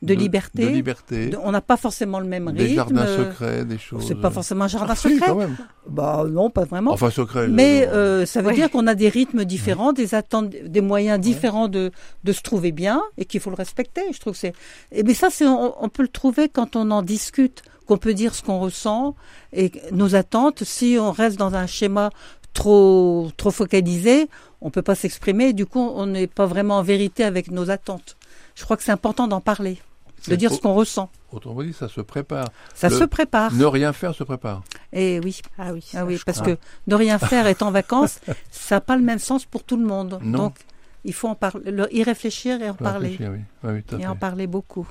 De 0.01 0.15
liberté. 0.15 0.63
de 0.65 0.69
liberté, 0.69 1.27
De- 1.31 1.39
On 1.43 1.51
n'a 1.51 1.61
pas 1.61 1.77
forcément 1.77 2.21
le 2.21 2.27
même 2.27 2.53
des 2.53 2.63
rythme. 2.65 2.77
jardins 2.77 3.03
euh, 3.07 3.25
secrets, 3.33 3.65
des 3.65 3.79
choses. 3.79 4.07
C'est 4.07 4.15
pas 4.15 4.31
forcément 4.31 4.67
un 4.67 4.69
jardin 4.69 4.93
Ah, 4.93 4.95
si, 4.97 5.15
secret. 5.15 5.27
quand 5.27 5.35
même. 5.35 5.57
Bah 5.89 6.25
non, 6.31 6.51
pas 6.51 6.65
vraiment. 6.65 6.93
Enfin, 6.93 7.11
secret. 7.11 7.49
Mais 7.49 7.89
euh, 7.89 8.25
ça 8.25 8.41
veut 8.41 8.49
Ouais. 8.49 8.55
dire 8.55 8.71
qu'on 8.71 8.87
a 8.87 8.95
des 8.95 9.09
rythmes 9.09 9.45
différents, 9.45 9.93
des 9.93 10.15
attentes, 10.15 10.51
des 10.51 10.81
moyens 10.81 11.19
différents 11.19 11.67
de, 11.67 11.91
de 12.23 12.33
se 12.33 12.43
trouver 12.43 12.71
bien 12.71 13.03
et 13.17 13.25
qu'il 13.25 13.41
faut 13.41 13.51
le 13.51 13.57
respecter. 13.57 14.03
Je 14.13 14.21
trouve 14.21 14.35
que 14.35 14.39
c'est. 14.39 14.53
Et 14.93 15.03
mais 15.03 15.15
ça, 15.15 15.31
c'est 15.31 15.47
on, 15.47 15.75
on 15.83 15.89
peut 15.89 16.03
le 16.03 16.09
trouver 16.09 16.49
quand 16.49 16.77
on 16.77 16.93
en 16.93 17.03
discute, 17.03 17.63
qu'on 17.87 17.99
peut 17.99 18.15
dire 18.15 18.37
ce 18.37 18.43
qu'on 18.45 18.61
ressent 18.61 19.17
et 19.53 19.73
nos 19.91 20.15
attentes. 20.15 20.63
Si 20.63 20.97
on 21.01 21.11
reste 21.11 21.39
dans 21.39 21.55
un 21.57 21.67
schéma 21.67 22.11
trop 22.55 23.31
trop 23.37 23.51
focalisé, 23.51 24.29
on 24.61 24.71
peut 24.71 24.83
pas 24.83 24.95
s'exprimer. 24.95 25.53
Du 25.53 25.67
coup, 25.67 25.81
on 25.81 26.07
n'est 26.07 26.27
pas 26.29 26.47
vraiment 26.47 26.77
en 26.79 26.83
vérité 26.83 27.25
avec 27.25 27.51
nos 27.51 27.71
attentes. 27.71 28.17
Je 28.55 28.65
crois 28.65 28.77
que 28.77 28.83
c'est 28.83 28.93
important 28.93 29.29
d'en 29.29 29.41
parler, 29.41 29.79
de 30.27 30.35
dire 30.37 30.53
ce 30.53 30.61
qu'on 30.61 30.75
ressent. 30.75 31.11
Autrement 31.33 31.63
dit, 31.63 31.73
ça 31.73 31.89
se 31.89 32.01
prépare. 32.01 32.49
Ça 32.75 32.89
Le- 32.89 32.97
se 32.97 33.05
prépare. 33.05 33.53
Ne 33.53 33.65
rien 33.67 33.93
faire 33.93 34.15
se 34.15 34.25
prépare. 34.25 34.63
Et 34.93 35.21
oui. 35.23 35.41
Ah 35.59 35.73
oui. 35.73 35.85
Ah 35.95 36.05
oui, 36.05 36.19
parce 36.25 36.41
crois. 36.41 36.55
que 36.57 36.61
de 36.87 36.95
rien 36.95 37.19
faire 37.19 37.47
est 37.47 37.63
en 37.63 37.71
vacances, 37.71 38.21
ça 38.51 38.77
n'a 38.77 38.81
pas 38.81 38.97
le 38.97 39.03
même 39.03 39.19
sens 39.19 39.45
pour 39.45 39.63
tout 39.65 39.77
le 39.77 39.85
monde. 39.87 40.19
Non. 40.23 40.39
Donc, 40.39 40.57
il 41.05 41.13
faut 41.15 41.29
en 41.29 41.35
parler, 41.35 41.71
le- 41.71 41.95
y 41.95 42.03
réfléchir 42.03 42.61
et 42.63 42.69
en 42.71 42.75
parler. 42.75 43.11
réfléchir, 43.11 43.33
oui. 43.33 43.41
Oui, 43.63 43.71
oui, 43.75 43.83
tout 43.83 43.95
à 43.95 43.99
Et 43.99 44.03
fait. 44.03 44.09
en 44.09 44.17
parler 44.17 44.47
beaucoup. 44.47 44.89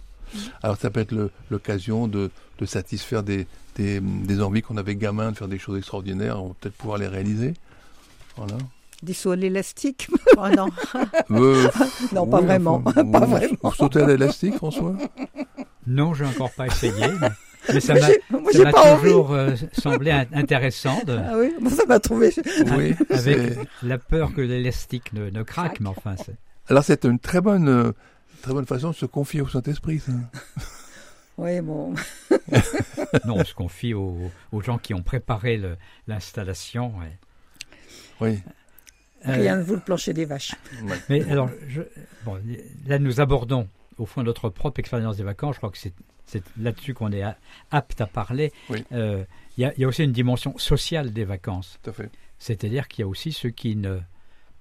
Alors 0.61 0.75
ça 0.77 0.89
peut 0.89 0.99
être 0.99 1.15
l'occasion 1.49 2.07
de, 2.09 2.29
de 2.59 2.65
satisfaire 2.65 3.23
des, 3.23 3.47
des, 3.77 4.01
des 4.01 4.41
envies 4.41 4.61
qu'on 4.61 4.75
avait 4.75 4.95
gamin 4.97 5.31
de 5.31 5.37
faire 5.37 5.47
des 5.47 5.57
choses 5.57 5.77
extraordinaires, 5.77 6.43
on 6.43 6.49
va 6.49 6.53
peut-être 6.59 6.75
pouvoir 6.75 6.97
les 6.97 7.07
réaliser. 7.07 7.53
Voilà. 8.35 8.57
Des 9.03 9.13
sauts 9.13 9.31
à 9.31 9.35
l'élastique 9.35 10.07
Oh 10.37 10.47
non. 10.55 10.69
Euh, 11.31 11.67
Non, 12.13 12.25
pas 12.27 12.41
vraiment, 12.41 12.79
pas 12.81 13.03
vous- 13.03 13.11
vraiment. 13.11 13.55
Vous 13.63 13.73
sautez 13.73 14.01
à 14.01 14.07
l'élastique, 14.07 14.55
François 14.55 14.95
Non, 15.85 16.13
j'ai 16.13 16.25
encore 16.25 16.51
pas 16.51 16.65
essayé, 16.67 17.05
mais, 17.21 17.29
mais 17.73 17.79
ça 17.79 17.93
m'a 17.93 18.73
toujours 18.73 19.33
euh, 19.33 19.55
semblé 19.73 20.11
in- 20.11 20.25
intéressant 20.33 20.99
de- 21.05 21.17
Ah 21.17 21.33
oui, 21.37 21.53
bon, 21.61 21.69
ça 21.69 21.85
m'a 21.85 21.99
trouvé. 21.99 22.33
Oui. 22.75 22.95
avec 23.09 23.57
la 23.83 23.97
peur 23.99 24.33
que 24.33 24.41
l'élastique 24.41 25.13
ne, 25.13 25.29
ne 25.29 25.43
craque, 25.43 25.79
mais 25.79 25.89
enfin, 25.89 26.15
c'est- 26.17 26.35
Alors 26.67 26.83
c'est 26.83 27.05
une 27.05 27.19
très 27.19 27.39
bonne, 27.41 27.69
euh, 27.69 27.91
très 28.41 28.53
bonne 28.53 28.65
façon 28.65 28.89
de 28.89 28.95
se 28.95 29.05
confier 29.05 29.41
au 29.41 29.47
Saint-Esprit. 29.47 29.99
ça. 29.99 30.11
Oui, 31.37 31.61
bon. 31.61 31.93
non, 33.25 33.35
on 33.37 33.45
se 33.45 33.53
confie 33.53 33.93
aux, 33.93 34.17
aux 34.51 34.61
gens 34.61 34.79
qui 34.79 34.95
ont 34.95 35.03
préparé 35.03 35.57
le- 35.57 35.77
l'installation. 36.07 36.93
ouais. 36.99 37.17
Oui. 38.19 38.39
Euh, 39.27 39.33
Rien 39.33 39.55
ne 39.57 39.63
vaut 39.63 39.75
le 39.75 39.81
plancher 39.81 40.13
des 40.13 40.25
vaches. 40.25 40.53
Ouais. 40.83 40.97
Mais 41.09 41.29
alors, 41.31 41.49
je, 41.67 41.81
bon, 42.23 42.37
là, 42.85 42.99
nous 42.99 43.19
abordons 43.19 43.67
au 43.97 44.05
fond 44.05 44.21
notre 44.23 44.49
propre 44.49 44.79
expérience 44.79 45.17
des 45.17 45.23
vacances. 45.23 45.55
Je 45.55 45.59
crois 45.59 45.71
que 45.71 45.77
c'est 45.77 45.93
c'est 46.25 46.43
là-dessus 46.59 46.93
qu'on 46.93 47.11
est 47.13 47.21
a- 47.23 47.37
apte 47.71 48.01
à 48.01 48.05
parler. 48.05 48.51
Oui. 48.69 48.83
Euh, 48.91 49.23
Il 49.57 49.61
y, 49.61 49.65
a, 49.65 49.73
il 49.75 49.81
y 49.81 49.85
a 49.85 49.87
aussi 49.87 50.03
une 50.03 50.11
dimension 50.11 50.57
sociale 50.57 51.11
des 51.13 51.23
vacances. 51.23 51.79
Tout 51.81 51.89
à 51.89 51.93
fait. 51.93 52.09
C'est-à-dire 52.37 52.87
qu'il 52.89 53.03
y 53.03 53.05
a 53.05 53.07
aussi 53.07 53.31
ceux 53.31 53.49
qui 53.49 53.75
ne 53.77 53.97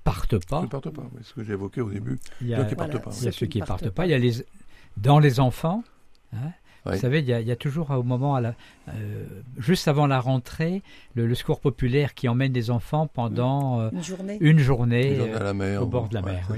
partent 0.04 0.46
pas. 0.46 0.62
Ne 0.62 0.68
partez 0.68 0.90
pas. 0.90 1.02
oui, 1.12 1.20
ce 1.22 1.34
que 1.34 1.42
j'ai 1.44 1.52
évoqué 1.54 1.80
au 1.80 1.90
début. 1.90 2.18
Il 2.40 2.46
y 2.48 2.54
Ceux 2.54 2.60
a, 2.62 2.64
qui 2.66 2.74
Voilà, 2.76 2.92
partent 2.92 3.04
pas. 3.04 3.10
il 3.18 3.24
y 3.24 3.28
a 3.28 3.32
ceux 3.32 3.46
qui 3.46 3.58
ne 3.60 3.66
partent 3.66 3.80
partent 3.82 3.94
pas. 3.94 4.02
pas. 4.02 4.06
Il 4.06 4.10
y 4.10 4.14
a 4.14 4.18
les, 4.18 4.32
dans 4.96 5.18
les 5.18 5.40
enfants. 5.40 5.82
hein, 6.32 6.52
Oui. 6.86 6.94
Vous 6.94 7.00
savez, 7.00 7.18
il 7.20 7.26
y, 7.26 7.32
a, 7.32 7.40
il 7.40 7.46
y 7.46 7.50
a 7.50 7.56
toujours 7.56 7.90
au 7.90 8.02
moment, 8.02 8.34
à 8.36 8.40
la, 8.40 8.54
euh, 8.88 9.24
juste 9.58 9.88
avant 9.88 10.06
la 10.06 10.20
rentrée, 10.20 10.82
le, 11.14 11.26
le 11.26 11.34
secours 11.34 11.60
populaire 11.60 12.14
qui 12.14 12.28
emmène 12.28 12.52
des 12.52 12.70
enfants 12.70 13.06
pendant 13.06 13.80
euh, 13.80 13.90
Une 13.92 14.02
journée. 14.02 14.38
une 14.40 14.58
journée. 14.58 15.10
Les 15.10 15.16
gens 15.16 15.24
à 15.34 15.40
euh, 15.40 15.44
la 15.44 15.54
mer. 15.54 15.82
au 15.82 15.86
bord 15.86 16.08
de 16.08 16.14
la 16.14 16.20
ouais, 16.22 16.32
mer, 16.32 16.48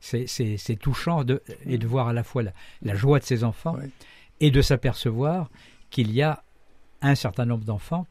c'est 0.00 0.26
oui, 0.40 0.56
oui. 0.68 0.76
touchant 0.78 1.24
de, 1.24 1.42
et 1.66 1.78
de 1.78 1.86
voir 1.86 2.08
à 2.08 2.12
la 2.12 2.22
fois 2.22 2.42
la, 2.42 2.52
la 2.82 2.94
joie 2.94 3.18
de 3.18 3.24
ces 3.24 3.44
enfants 3.44 3.74
Ouais. 3.76 3.88
et 4.40 4.50
de 4.50 4.60
s'apercevoir 4.62 5.48
qu'il 5.90 6.12
y 6.12 6.22
a 6.22 6.42
un 7.02 7.14
certain 7.14 7.44
nombre 7.44 7.64
d'enfants 7.64 8.06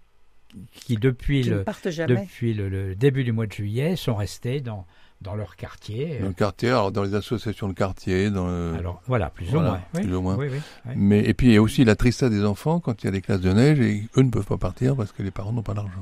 qui, 0.72 0.96
depuis, 0.96 1.42
Qui 1.42 1.50
ne 1.50 1.56
le, 1.56 1.64
partent 1.64 1.90
jamais. 1.90 2.22
depuis 2.22 2.54
le, 2.54 2.70
le 2.70 2.96
début 2.96 3.24
du 3.24 3.32
mois 3.34 3.46
de 3.48 3.52
juillet, 3.52 3.96
sont 3.96 4.16
restés 4.16 4.62
dans, 4.62 4.86
dans 5.22 5.36
leur 5.36 5.56
quartier. 5.56 6.20
Dans 6.20 6.28
le 6.28 6.34
quartier, 6.34 6.70
alors 6.70 6.92
dans 6.92 7.04
les 7.04 7.16
associations 7.16 7.68
de 7.68 7.74
quartier, 7.74 8.30
dans 8.30 8.48
le- 8.48 8.76
Alors 8.78 9.02
voilà, 9.08 9.30
plus 9.30 9.46
voilà, 9.48 9.68
ou 9.70 9.72
moins. 9.72 9.82
Oui, 9.96 10.02
plus 10.04 10.16
ou 10.16 10.22
moins. 10.22 10.36
oui, 10.38 10.48
oui, 10.52 10.58
oui. 10.86 10.92
Mais 10.96 11.20
et 11.26 11.34
puis 11.34 11.48
il 11.48 11.54
y 11.54 11.58
a 11.58 11.62
aussi 11.62 11.84
la 11.86 11.96
tristesse 11.96 12.30
des 12.30 12.46
enfants 12.46 12.80
quand 12.80 13.02
il 13.04 13.06
y 13.06 13.10
a 13.10 13.12
des 13.12 13.22
classes 13.22 13.42
de 13.42 13.52
neige 13.52 13.80
et 13.80 14.08
eux 14.18 14.22
ne 14.22 14.30
peuvent 14.30 14.46
pas 14.46 14.58
partir 14.58 14.96
parce 14.96 15.12
que 15.12 15.24
les 15.24 15.32
parents 15.32 15.52
n'ont 15.54 15.64
pas 15.64 15.74
d'argent. 15.74 16.02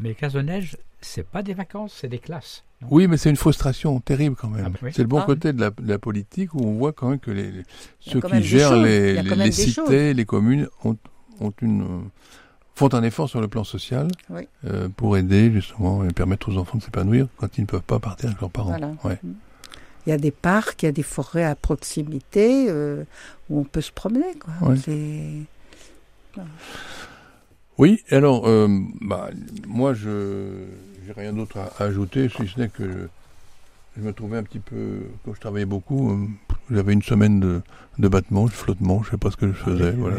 Mais 0.00 0.08
les 0.08 0.14
classes 0.16 0.32
de 0.32 0.40
neige, 0.42 0.76
c'est 1.00 1.24
pas 1.26 1.42
des 1.44 1.54
vacances, 1.54 1.96
c'est 2.00 2.08
des 2.08 2.18
classes. 2.18 2.64
Oui, 2.90 3.06
mais 3.06 3.16
c'est 3.16 3.30
une 3.30 3.36
frustration 3.36 4.00
terrible 4.00 4.34
quand 4.34 4.48
même. 4.48 4.72
Ah 4.74 4.78
oui. 4.82 4.90
C'est 4.92 5.02
le 5.02 5.08
bon 5.08 5.20
Ah. 5.20 5.24
côté 5.24 5.52
de 5.52 5.60
la, 5.60 5.70
de 5.70 5.88
la 5.88 5.98
politique 6.00 6.52
où 6.52 6.58
on 6.66 6.74
voit 6.74 6.92
quand 6.92 7.08
même 7.10 7.20
que 7.20 7.30
les, 7.30 7.52
les- 7.52 7.62
ceux 8.00 8.20
quand 8.20 8.28
qui 8.28 8.42
gèrent 8.42 8.70
choses. 8.70 8.84
Les, 8.84 9.52
cités, 9.52 9.70
choses. 9.72 9.88
les 9.90 10.24
communes 10.24 10.68
ont, 10.82 10.96
ont 11.40 11.52
une 11.62 11.82
euh, 11.82 12.00
font 12.74 12.92
un 12.94 13.02
effort 13.04 13.28
sur 13.28 13.40
le 13.40 13.48
plan 13.48 13.62
social 13.64 14.08
Oui. 14.30 14.48
euh, 14.66 14.88
pour 14.96 15.16
aider 15.16 15.50
justement 15.52 16.04
et 16.04 16.12
permettre 16.12 16.50
aux 16.52 16.56
enfants 16.58 16.78
de 16.78 16.82
s'épanouir 16.82 17.28
quand 17.36 17.56
ils 17.56 17.62
ne 17.62 17.66
peuvent 17.66 17.82
pas 17.82 17.98
partir 18.00 18.28
avec 18.30 18.40
leurs 18.40 18.50
parents. 18.50 18.70
Voilà. 18.70 18.92
Ouais. 19.04 19.18
Il 20.06 20.10
y 20.10 20.12
a 20.12 20.18
des 20.18 20.30
parcs, 20.32 20.82
il 20.82 20.86
y 20.86 20.88
a 20.88 20.92
des 20.92 21.02
forêts 21.02 21.44
à 21.44 21.54
proximité 21.54 22.66
euh, 22.68 23.04
où 23.48 23.60
on 23.60 23.64
peut 23.64 23.80
se 23.80 23.92
promener. 23.92 24.34
Quoi. 24.38 24.68
Ouais. 24.70 24.76
C'est- 24.76 26.42
Oui, 27.78 28.02
alors, 28.10 28.46
euh, 28.46 28.68
bah, 29.00 29.30
moi, 29.66 29.94
je 29.94 30.64
j'ai 31.06 31.12
rien 31.12 31.32
d'autre 31.32 31.58
à, 31.58 31.82
à 31.82 31.86
ajouter, 31.86 32.28
si 32.28 32.46
ce 32.48 32.58
n'est 32.60 32.68
que 32.68 32.84
je, 32.90 32.98
je 33.96 34.02
me 34.02 34.12
trouvais 34.12 34.38
un 34.38 34.42
petit 34.42 34.58
peu, 34.60 35.02
quand 35.24 35.34
je 35.34 35.40
travaillais 35.40 35.66
beaucoup, 35.66 36.10
euh, 36.12 36.26
j'avais 36.70 36.92
une 36.92 37.02
semaine 37.02 37.40
de, 37.40 37.60
de 37.98 38.08
battement, 38.08 38.44
de 38.46 38.50
flottement, 38.50 39.02
je 39.02 39.10
sais 39.10 39.16
pas 39.18 39.30
ce 39.30 39.36
que 39.36 39.48
je 39.48 39.52
faisais, 39.52 39.90
oui, 39.90 39.96
voilà. 39.98 40.16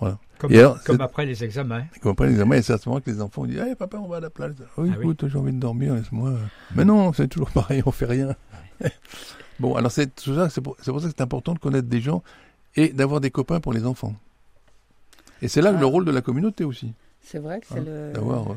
oui. 0.00 0.08
Comme, 0.48 0.52
alors, 0.58 0.78
après 1.02 1.24
les 1.26 1.44
examens. 1.44 1.84
Comme 2.00 2.12
après 2.12 2.26
les 2.26 2.32
examens, 2.32 2.56
et 2.56 2.62
c'est 2.62 2.72
à 2.72 2.78
ce 2.78 2.88
moment 2.88 3.00
que 3.00 3.10
les 3.10 3.20
enfants 3.20 3.46
disent 3.46 3.58
hey, 3.58 3.74
papa, 3.74 3.98
on 3.98 4.08
va 4.08 4.16
à 4.16 4.20
la 4.20 4.30
plage. 4.30 4.54
Oh, 4.60 4.64
Ah 4.78 4.80
oui. 4.82 4.90
écoute, 4.98 5.26
j'ai 5.28 5.38
envie 5.38 5.52
de 5.52 5.58
dormir, 5.58 5.94
laisse-moi. 5.94 6.34
Mais 6.74 6.84
non, 6.84 7.12
c'est 7.12 7.28
toujours 7.28 7.50
pareil, 7.52 7.82
on 7.86 7.90
fait 7.92 8.06
rien. 8.06 8.34
bon, 9.60 9.74
alors 9.76 9.90
c'est 9.92 10.14
tout 10.14 10.34
ça, 10.34 10.48
c'est 10.50 10.60
pour, 10.60 10.76
ça 10.80 10.90
que 10.92 10.98
c'est 11.00 11.20
important 11.20 11.54
de 11.54 11.58
connaître 11.58 11.88
des 11.88 12.00
gens 12.00 12.22
et 12.76 12.88
d'avoir 12.88 13.20
des 13.20 13.30
copains 13.30 13.60
pour 13.60 13.72
les 13.72 13.86
enfants. 13.86 14.14
Et 15.42 15.48
c'est 15.48 15.60
là 15.62 15.72
Ah. 15.76 15.80
le 15.80 15.86
rôle 15.86 16.04
de 16.04 16.10
la 16.10 16.20
communauté 16.22 16.64
aussi, 16.64 16.92
C'est 17.22 17.38
vrai 17.38 17.60
que 17.60 17.66
c'est 17.68 17.78
Hein, 17.78 17.84
le. 17.86 18.12
d'avoir 18.12 18.50
euh, 18.52 18.54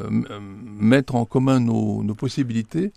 euh, 0.00 0.22
euh, 0.30 0.40
mettre 0.40 1.14
en 1.16 1.24
commun 1.24 1.60
nos, 1.60 2.02
nos 2.02 2.14
possibilités 2.14 2.92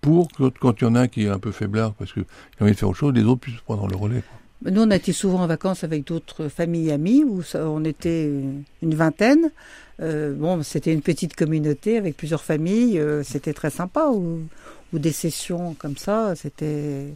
pour 0.00 0.28
que 0.32 0.48
quand 0.48 0.80
il 0.80 0.84
y 0.84 0.86
en 0.86 0.94
a 0.94 1.00
un 1.02 1.08
qui 1.08 1.24
est 1.24 1.28
un 1.28 1.38
peu 1.38 1.52
faiblard 1.52 1.92
parce 1.94 2.12
qu'il 2.12 2.24
a 2.58 2.62
envie 2.64 2.72
de 2.72 2.76
faire 2.76 2.88
autre 2.88 2.98
chose, 2.98 3.14
les 3.14 3.24
autres 3.24 3.40
puissent 3.40 3.60
prendre 3.60 3.86
le 3.86 3.96
relais. 3.96 4.22
quoi. 4.22 4.39
Nous, 4.62 4.82
on 4.82 4.90
a 4.90 4.96
été 4.96 5.12
souvent 5.12 5.40
en 5.40 5.46
vacances 5.46 5.84
avec 5.84 6.06
d'autres 6.06 6.48
familles 6.48 6.90
amies 6.92 7.24
où 7.24 7.42
ça- 7.42 7.66
on 7.68 7.82
était 7.84 8.30
une 8.82 8.94
vingtaine. 8.94 9.50
Euh, 10.00 10.34
bon, 10.34 10.62
c'était 10.62 10.92
une 10.92 11.00
petite 11.02 11.34
communauté 11.34 11.96
avec 11.96 12.16
plusieurs 12.16 12.42
familles. 12.42 12.98
euh, 12.98 13.22
c'était 13.22 13.54
très 13.54 13.70
sympa. 13.70 14.08
Ou, 14.08 14.40
ou 14.92 14.98
des 14.98 15.12
sessions 15.12 15.74
comme 15.78 15.96
ça. 15.96 16.34
C'était. 16.36 17.06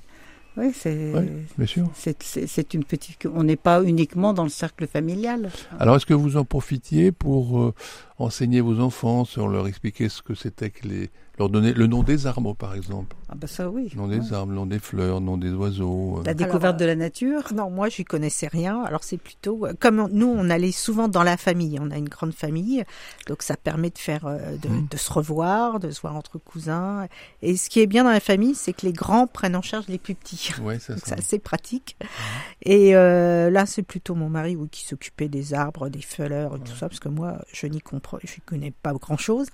Oui, 0.57 0.71
c'est. 0.73 1.13
Ouais. 1.13 1.29
Bien 1.59 1.67
sûr. 1.67 1.91
C'est 1.97 2.75
une 2.75 2.85
petite. 2.85 3.27
On 3.35 3.43
n'est 3.43 3.57
pas 3.57 3.83
uniquement 3.83 4.33
dans 4.33 4.45
le 4.45 4.49
cercle 4.51 4.87
familial. 4.87 5.51
Alors, 5.81 5.97
est-ce 5.97 6.07
que 6.07 6.15
vous 6.15 6.37
en 6.37 6.45
profitiez 6.45 7.11
pour 7.13 7.61
euh, 7.61 7.75
enseigner 8.19 8.61
vos 8.61 8.79
enfants, 8.81 9.25
sur 9.25 9.49
leur 9.49 9.67
expliquer 9.67 10.09
ce 10.09 10.23
que 10.23 10.35
c'était 10.35 10.71
que 10.71 10.87
les, 10.89 11.11
leur 11.39 11.49
donner 11.49 11.73
le 11.73 11.87
nom 11.89 12.03
des 12.05 12.27
arbres, 12.27 12.55
par 12.55 12.75
exemple, 12.75 13.17
Ah 13.29 13.35
bah 13.35 13.47
ça 13.49 13.69
oui. 13.69 13.91
le 13.93 14.01
nom 14.01 14.07
des 14.09 14.19
Ouais. 14.21 14.33
arbres, 14.33 14.51
le 14.53 14.57
nom 14.57 14.67
des 14.67 14.79
fleurs, 14.79 15.19
le 15.19 15.27
nom 15.27 15.37
des 15.37 15.51
oiseaux. 15.51 16.19
euh. 16.19 16.23
La 16.25 16.35
découverte 16.35 16.63
Alors, 16.65 16.77
de 16.77 16.85
la 16.85 16.95
nature. 16.95 17.43
Non, 17.55 17.71
moi, 17.71 17.89
j'y 17.89 18.05
connaissais 18.05 18.47
rien. 18.47 18.83
Alors, 18.85 19.03
c'est 19.03 19.17
plutôt 19.17 19.67
euh, 19.67 19.73
comme 19.79 20.09
nous, 20.13 20.29
on 20.29 20.49
allait 20.49 20.71
souvent 20.71 21.09
dans 21.09 21.25
la 21.25 21.37
famille. 21.37 21.79
On 21.81 21.91
a 21.91 21.97
une 21.99 22.09
grande 22.09 22.33
famille, 22.35 22.85
donc 23.27 23.43
ça 23.43 23.57
permet 23.57 23.91
de 23.91 23.99
faire, 23.99 24.27
euh, 24.27 24.57
de, 24.59 24.69
Mhm. 24.69 24.87
de 24.91 24.97
se 24.97 25.13
revoir, 25.13 25.81
de 25.81 25.91
se 25.91 26.01
voir 26.01 26.15
entre 26.15 26.39
cousins. 26.39 27.09
Et 27.43 27.57
ce 27.57 27.69
qui 27.69 27.81
est 27.81 27.87
bien 27.87 28.05
dans 28.05 28.11
la 28.13 28.21
famille, 28.21 28.55
c'est 28.55 28.73
que 28.73 28.87
les 28.87 28.93
grands 28.93 29.27
prennent 29.27 29.57
en 29.57 29.63
charge 29.63 29.87
les 29.89 29.99
plus 29.99 30.15
petits. 30.15 30.53
Ouais, 30.63 30.79
c'est 30.79 30.93
Donc 30.95 31.01
ça. 31.07 31.15
c'est 31.17 31.19
assez 31.21 31.39
pratique. 31.41 31.97
Et 32.63 32.95
euh, 32.95 33.51
là, 33.51 33.67
c'est 33.67 33.83
plutôt 33.83 34.15
mon 34.15 34.29
mari 34.29 34.55
oui, 34.57 34.69
qui 34.71 34.85
s'occupait 34.87 35.29
des 35.29 35.53
arbres, 35.55 35.89
des 35.89 36.01
fleurs 36.03 36.55
et 36.57 36.61
tout 36.61 36.77
ça, 36.77 36.89
parce 36.89 37.01
que 37.01 37.09
moi, 37.09 37.39
je 37.53 37.67
n'y 37.67 37.81
comprends, 37.81 38.19
je 38.23 38.35
connais 38.47 38.71
pas 38.71 38.93
grand-chose. 38.93 39.49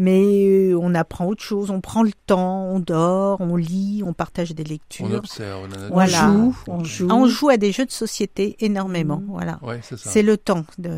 Mais 0.00 0.22
euh, 0.46 0.78
on 0.80 0.94
apprend 0.94 1.26
autre 1.26 1.42
chose, 1.42 1.70
on 1.72 1.80
prend 1.80 2.04
le 2.04 2.12
temps, 2.26 2.66
on 2.66 2.78
dort, 2.78 3.40
on 3.40 3.56
lit, 3.56 4.02
on 4.06 4.12
partage 4.12 4.52
des 4.54 4.62
On 4.64 4.68
lectures. 4.70 5.12
observe 5.12 5.62
la 5.68 5.76
nature. 5.76 5.88
On 5.90 5.94
Voilà. 5.94 6.32
joue. 6.32 6.56
On 6.68 6.84
joue. 6.84 7.08
On 7.10 7.26
joue 7.26 7.48
à 7.48 7.56
des 7.56 7.72
jeux 7.72 7.84
de 7.84 7.90
société 7.90 8.56
énormément, 8.60 9.18
Mhm. 9.18 9.26
voilà. 9.28 9.58
Ouais, 9.62 9.80
c'est 9.82 9.98
ça. 9.98 10.08
C'est 10.10 10.22
le 10.22 10.36
temps 10.36 10.64
de, 10.78 10.90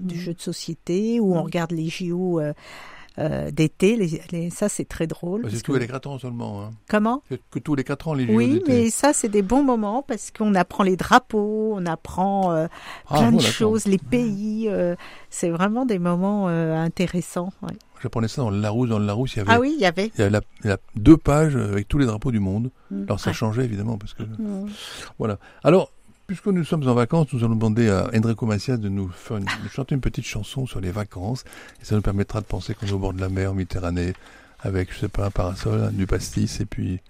du 0.00 0.16
Mhm. 0.16 0.20
jeu 0.20 0.34
de 0.34 0.40
société 0.40 1.20
où 1.20 1.32
on 1.34 1.38
Mhm. 1.38 1.44
regarde 1.44 1.70
les 1.70 1.88
JO 1.88 2.40
euh, 2.40 2.52
euh, 3.18 3.50
d'été. 3.50 3.96
Les, 3.96 4.20
les- 4.32 4.50
ça, 4.50 4.68
c'est 4.68 4.86
très 4.88 5.06
drôle. 5.06 5.42
Bah, 5.42 5.48
c'est 5.52 5.60
tous 5.62 5.74
que- 5.74 5.78
les 5.78 5.86
4 5.86 6.06
ans 6.08 6.18
seulement. 6.18 6.62
Hein. 6.62 6.70
Comment 6.88 7.22
C'est 7.28 7.40
que 7.50 7.58
tous 7.58 7.74
les 7.74 7.84
4 7.84 8.08
ans, 8.08 8.14
les 8.14 8.26
JO 8.26 8.34
Oui, 8.34 8.54
d'été. 8.54 8.64
mais 8.72 8.90
ça, 8.90 9.12
c'est 9.12 9.28
des 9.28 9.42
bons 9.42 9.62
moments 9.62 10.02
parce 10.02 10.30
qu'on 10.30 10.54
apprend 10.54 10.82
les 10.84 10.96
drapeaux, 10.96 11.74
on 11.76 11.86
apprend 11.86 12.52
euh, 12.52 12.66
Ah, 13.08 13.18
plein 13.18 13.30
bon, 13.30 13.36
de 13.36 13.42
d'accord. 13.42 13.52
choses, 13.54 13.84
les 13.86 13.98
pays. 13.98 14.68
euh, 14.68 14.94
c'est 15.28 15.50
vraiment 15.50 15.84
des 15.86 15.98
moments 15.98 16.48
euh, 16.48 16.74
intéressants. 16.76 17.52
ouais. 17.62 17.74
J'apprenais 18.02 18.28
ça 18.28 18.42
dans 18.42 18.50
le 18.50 18.60
Larousse. 18.60 18.88
Dans 18.88 18.98
le 18.98 19.06
Larousse, 19.06 19.34
il 19.34 19.38
y 19.38 19.40
avait, 19.42 19.52
Ah 19.52 19.60
oui, 19.60 19.74
il 19.76 19.80
y 19.82 19.86
avait. 19.86 20.10
il 20.14 20.18
y 20.18 20.22
avait 20.22 20.30
la- 20.30 20.40
la- 20.64 20.78
deux 20.96 21.16
pages 21.16 21.54
avec 21.56 21.86
tous 21.88 21.98
les 21.98 22.06
drapeaux 22.06 22.30
du 22.32 22.40
monde. 22.40 22.70
Mhm. 22.90 23.04
Alors 23.04 23.20
ça 23.20 23.30
Ouais. 23.30 23.34
changeait 23.34 23.64
évidemment 23.64 23.98
parce 23.98 24.14
que 24.14 24.22
Mhm. 24.22 24.68
voilà. 25.18 25.38
Alors 25.64 25.92
puisque 26.26 26.46
nous 26.46 26.62
sommes 26.64 26.86
en 26.88 26.94
vacances, 26.94 27.26
nous 27.32 27.40
allons 27.44 27.56
demander 27.56 27.90
à 27.90 28.08
Enrico 28.16 28.46
Macias 28.46 28.76
de 28.76 28.88
nous 28.88 29.08
faire 29.08 29.36
une, 29.38 29.44
de 29.44 29.68
chanter 29.68 29.94
une 29.96 30.00
petite 30.00 30.24
chanson 30.24 30.64
sur 30.64 30.80
les 30.80 30.92
vacances 30.92 31.44
et 31.82 31.84
ça 31.84 31.96
nous 31.96 32.02
permettra 32.02 32.40
de 32.40 32.46
penser 32.46 32.72
qu'on 32.74 32.86
est 32.86 32.92
au 32.92 32.98
bord 32.98 33.12
de 33.12 33.20
la 33.20 33.28
mer, 33.28 33.50
en 33.50 33.54
Méditerranée, 33.54 34.12
avec 34.60 34.94
je 34.94 35.00
sais 35.00 35.08
pas 35.08 35.26
un 35.26 35.30
parasol, 35.30 35.90
du 35.92 36.06
pastis 36.06 36.60
et 36.60 36.66
puis 36.66 37.00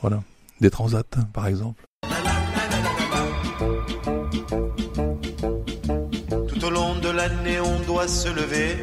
voilà 0.00 0.22
des 0.62 0.70
transats 0.70 1.02
par 1.34 1.46
exemple. 1.48 1.82
Tout 6.48 6.64
au 6.64 6.70
long 6.70 6.94
de 6.98 7.08
l'année, 7.10 7.60
on 7.60 7.80
doit 7.86 8.08
se 8.08 8.28
lever 8.28 8.76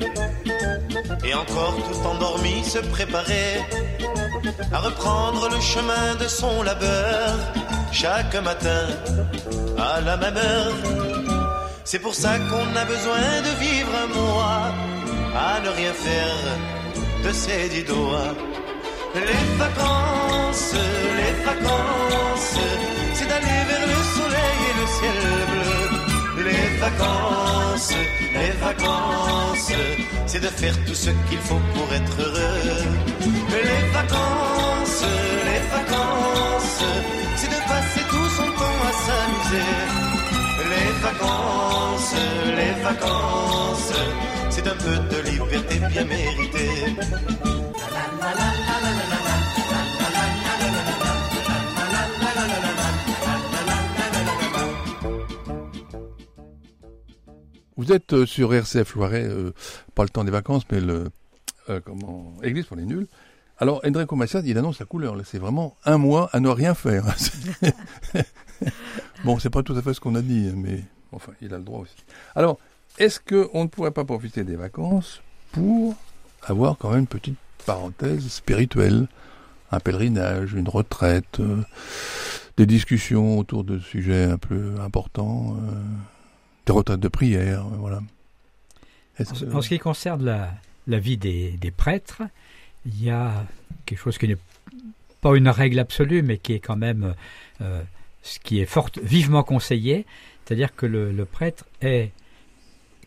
et 1.24 1.34
encore 1.34 1.75
tout 1.88 2.08
endormi 2.08 2.63
se 2.63 2.79
préparer 2.79 3.62
à 4.72 4.79
reprendre 4.79 5.50
le 5.50 5.60
chemin 5.60 6.15
de 6.19 6.27
son 6.27 6.63
labeur 6.63 7.38
chaque 7.91 8.36
matin 8.43 8.88
à 9.77 10.01
la 10.01 10.17
même 10.17 10.38
heure. 10.38 10.74
C'est 11.84 12.00
pour 12.00 12.13
ça 12.13 12.38
qu'on 12.38 12.75
a 12.75 12.86
besoin 12.86 13.41
de 13.48 13.51
vivre 13.65 13.91
un 14.03 14.08
mois 14.19 14.65
à 15.36 15.60
ne 15.62 15.69
rien 15.69 15.93
faire 15.93 16.43
de 17.25 17.31
ses 17.31 17.69
dix 17.69 17.84
doigts. 17.84 18.36
Les 19.15 19.58
vacances, 19.58 20.74
les 21.19 21.34
vacances, 21.43 22.58
c'est 23.15 23.27
d'aller 23.27 23.62
vers 23.72 23.86
le 23.93 24.00
soleil 24.17 24.60
et 24.69 24.75
le 24.81 24.88
ciel 24.98 25.38
vacances, 26.79 27.93
les 28.33 28.51
vacances, 28.65 29.71
c'est 30.25 30.39
de 30.39 30.48
faire 30.48 30.75
tout 30.86 30.93
ce 30.93 31.09
qu'il 31.27 31.38
faut 31.39 31.62
pour 31.74 31.93
être 31.93 32.15
heureux. 32.19 32.83
Les 33.51 33.81
vacances, 33.93 35.03
les 35.50 35.62
vacances, 35.75 36.81
c'est 37.36 37.51
de 37.55 37.59
passer 37.71 38.03
tout 38.09 38.29
son 38.38 38.50
temps 38.59 38.81
à 38.89 38.93
s'amuser. 39.05 39.71
Les 40.71 40.91
vacances, 41.07 42.15
les 42.59 42.74
vacances, 42.83 43.93
c'est 44.50 44.67
un 44.67 44.77
peu 44.86 44.95
de 45.15 45.29
liberté 45.29 45.75
bien 45.89 46.05
méritée. 46.05 47.68
Vous 57.89 57.96
êtes 57.96 58.13
euh, 58.13 58.27
sur 58.27 58.53
RCF 58.53 58.93
Loiret, 58.93 59.24
euh, 59.24 59.51
pas 59.96 60.03
le 60.03 60.10
temps 60.10 60.24
des 60.24 60.29
vacances, 60.29 60.62
mais 60.72 60.79
le 60.79 61.10
euh, 61.69 61.79
comment 61.84 62.36
Église 62.43 62.67
pour 62.67 62.77
les 62.77 62.86
nuls. 62.86 63.08
Alors 63.58 63.81
Enrico 63.84 64.15
Macias, 64.15 64.43
il 64.46 64.60
annonce 64.60 64.77
la 64.77 64.86
couleur. 64.86 65.15
là. 65.15 65.24
C'est 65.25 65.39
vraiment 65.39 65.75
un 65.86 65.98
mois 65.98 66.29
à 66.31 66.39
ne 66.39 66.50
rien 66.50 66.75
faire. 66.75 67.03
bon, 69.24 69.39
c'est 69.39 69.50
pas 69.50 69.63
tout 69.63 69.74
à 69.74 69.81
fait 69.81 69.96
ce 69.96 70.00
qu'on 70.00 70.13
a 70.13 70.22
dit, 70.22 70.51
mais 70.55 70.84
enfin, 71.12 71.31
il 71.41 71.51
a 71.51 71.58
le 71.58 71.63
droit 71.63 71.79
aussi. 71.79 71.96
Alors, 72.36 72.60
est-ce 73.00 73.19
qu'on 73.19 73.63
ne 73.63 73.67
pourrait 73.69 73.89
pas 73.89 74.05
profiter 74.05 74.43
des 74.43 74.55
vacances 74.55 75.24
pour 75.51 75.96
avoir 76.43 76.77
quand 76.77 76.91
même 76.91 77.00
une 77.00 77.08
petite 77.08 77.39
parenthèse 77.65 78.27
spirituelle, 78.27 79.08
un 79.72 79.79
pèlerinage, 79.79 80.53
une 80.53 80.69
retraite, 80.69 81.39
euh, 81.39 81.63
des 82.55 82.67
discussions 82.67 83.39
autour 83.39 83.63
de 83.63 83.79
sujets 83.79 84.25
un 84.25 84.38
peu 84.38 84.75
importants, 84.79 85.58
euh, 85.58 85.74
des 86.69 86.73
retraites 86.73 86.99
de 86.99 87.07
prière, 87.07 87.65
euh, 87.65 87.77
voilà. 87.77 88.01
En 89.19 89.25
ce- 89.35 89.43
que- 89.45 89.51
En 89.53 89.61
ce 89.61 89.69
qui 89.69 89.79
concerne 89.79 90.23
la, 90.23 90.53
la 90.88 90.99
vie 90.99 91.17
des, 91.17 91.51
des 91.57 91.71
prêtres, 91.71 92.21
il 92.85 93.03
y 93.03 93.09
a 93.09 93.45
quelque 93.85 93.99
chose 93.99 94.17
qui 94.19 94.27
n'est 94.27 94.38
pas 95.21 95.35
une 95.35 95.49
règle 95.49 95.79
absolue, 95.79 96.21
mais 96.21 96.38
qui 96.38 96.53
est 96.53 96.59
quand 96.59 96.75
même 96.77 97.15
euh, 97.61 97.81
ce 98.21 98.39
qui 98.39 98.59
est 98.59 98.65
fort, 98.67 98.89
vivement 99.01 99.43
conseillé, 99.43 100.05
c'est-à-dire 100.45 100.75
que 100.75 100.85
le, 100.85 101.11
le 101.11 101.25
prêtre 101.25 101.65
ait 101.81 102.11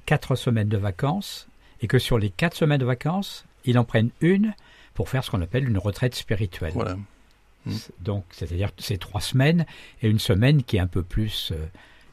quatre 0.07 0.35
semaines 0.35 0.69
de 0.69 0.77
vacances 0.77 1.47
et 1.81 1.87
que 1.87 1.99
sur 2.01 2.19
les 2.19 2.31
quatre 2.31 2.57
semaines 2.57 2.81
de 2.81 2.85
vacances, 2.85 3.45
il 3.65 3.79
en 3.79 3.85
prenne 3.85 4.11
une 4.21 4.55
pour 4.95 5.09
faire 5.09 5.23
ce 5.25 5.31
qu'on 5.31 5.41
appelle 5.41 5.69
une 5.69 5.79
retraite 5.79 6.15
spirituelle. 6.17 6.73
Voilà. 6.75 6.97
Donc, 8.01 8.25
c'est-à-dire 8.33 8.71
ces 8.79 8.99
trois 8.99 9.21
semaines 9.21 9.65
et 10.03 10.09
une 10.09 10.19
semaine 10.19 10.65
qui 10.65 10.77
est 10.79 10.81
un 10.81 10.89
peu 10.89 11.05
plus 11.05 11.53
euh, 11.53 11.65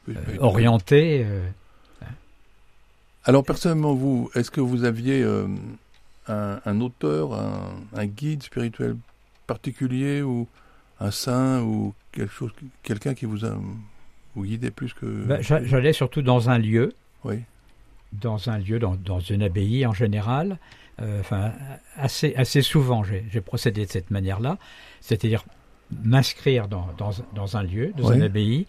euh, 0.08 0.14
oui. 0.28 0.38
orientée. 0.38 1.22
euh, 1.24 1.48
Alors 3.24 3.44
personnellement, 3.44 3.94
vous, 3.94 4.30
est-ce 4.34 4.50
que 4.50 4.60
vous 4.60 4.84
aviez 4.84 5.22
euh, 5.22 5.46
un, 6.28 6.60
un 6.64 6.80
auteur, 6.80 7.34
un, 7.34 7.74
un 7.94 8.06
guide 8.06 8.42
spirituel 8.42 8.96
particulier 9.46 10.22
ou 10.22 10.46
un 11.00 11.10
saint 11.10 11.62
ou 11.62 11.94
quelque 12.12 12.32
chose, 12.32 12.52
quelqu'un 12.82 13.14
qui 13.14 13.26
vous 13.26 13.44
a 13.44 13.56
vous 14.34 14.44
guidé 14.44 14.70
plus 14.70 14.92
que 14.94 15.06
ben, 15.06 15.42
j'a- 15.42 15.64
J'allais 15.64 15.92
surtout 15.92 16.22
dans 16.22 16.50
un 16.50 16.58
lieu, 16.58 16.92
oui, 17.24 17.40
dans 18.12 18.48
un 18.48 18.58
lieu, 18.58 18.78
dans, 18.78 18.94
dans 18.96 19.20
une 19.20 19.42
abbaye 19.42 19.84
en 19.86 19.92
général. 19.92 20.58
Enfin, 21.20 21.52
assez, 21.96 22.34
assez 22.36 22.60
souvent, 22.60 23.02
j'ai 23.04 23.24
j'ai 23.32 23.40
procédé 23.40 23.86
de 23.86 23.90
cette 23.90 24.10
manière-là, 24.10 24.58
c'est-à-dire 25.00 25.44
m'inscrire 26.04 26.68
dans, 26.68 26.88
dans, 26.98 27.10
dans 27.34 27.56
un 27.56 27.62
lieu, 27.62 27.92
dans 27.96 28.10
Oui. 28.10 28.16
une 28.16 28.22
abbaye. 28.22 28.66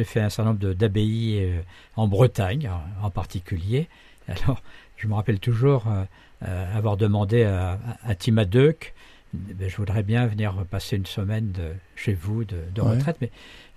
J'ai 0.00 0.04
fait 0.04 0.20
un 0.20 0.30
certain 0.30 0.52
nombre 0.52 0.72
d'abbayes 0.72 1.40
euh, 1.42 1.60
en 1.94 2.08
Bretagne, 2.08 2.70
en, 3.02 3.10
particulier. 3.10 3.86
Alors, 4.28 4.62
je 4.96 5.06
me 5.06 5.12
rappelle 5.12 5.38
toujours 5.38 5.88
euh, 5.88 6.04
euh, 6.48 6.74
avoir 6.74 6.96
demandé 6.96 7.42
à, 7.42 7.72
à, 7.72 8.08
à 8.08 8.14
Tima 8.14 8.46
Deuk, 8.46 8.94
ben, 9.34 9.68
je 9.68 9.76
voudrais 9.76 10.02
bien 10.02 10.26
venir 10.26 10.54
passer 10.70 10.96
une 10.96 11.04
semaine 11.04 11.52
de, 11.52 11.74
chez 11.96 12.14
vous 12.14 12.44
de, 12.44 12.56
de 12.74 12.80
Ouais. 12.80 12.92
retraite, 12.92 13.18
mais 13.20 13.30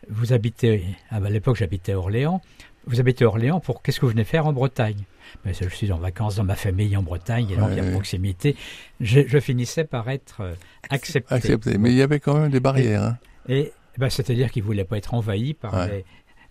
vous 0.10 0.32
habitez, 0.32 0.86
ah 1.10 1.20
ben, 1.20 1.25
à 1.25 1.30
l'époque 1.30 1.58
j'habitais 1.58 1.92
à 1.92 2.00
Orléans, 2.00 2.42
vous 2.88 3.01
habitez 3.01 3.25
Orléans, 3.25 3.60
pour 3.60 3.82
qu'est-ce 3.82 4.00
que 4.00 4.06
vous 4.06 4.13
venez 4.13 4.24
faire 4.24 4.48
en 4.48 4.53
Bretagne? 4.53 5.03
Mais 5.44 5.53
je 5.53 5.68
suis 5.68 5.92
en 5.92 5.98
vacances 5.98 6.38
dans 6.38 6.46
ma 6.46 6.56
famille 6.56 6.96
en 6.96 7.03
Bretagne, 7.03 7.50
et 7.51 7.58
donc 7.58 7.72
il 7.72 7.84
y 7.84 7.86
a 7.86 7.92
proximité. 7.92 8.56
Je, 9.01 9.39
finissais 9.42 9.84
par 9.84 10.10
être 10.10 10.56
accepté. 10.89 11.36
Accepté, 11.36 11.77
mais 11.77 11.92
il 11.92 11.98
y 11.98 12.01
avait 12.01 12.22
quand 12.22 12.39
même 12.39 12.51
des 12.51 12.62
barrières. 12.62 13.18
Et, 13.50 13.56
hein. 13.56 13.63
et 13.65 13.74
ben, 13.97 14.09
c'est-à-dire 14.09 14.51
qu'il 14.51 14.63
ne 14.63 14.67
voulait 14.67 14.85
pas 14.85 14.97
être 14.97 15.13
envahi 15.13 15.53
par 15.53 15.88
les, 15.88 16.05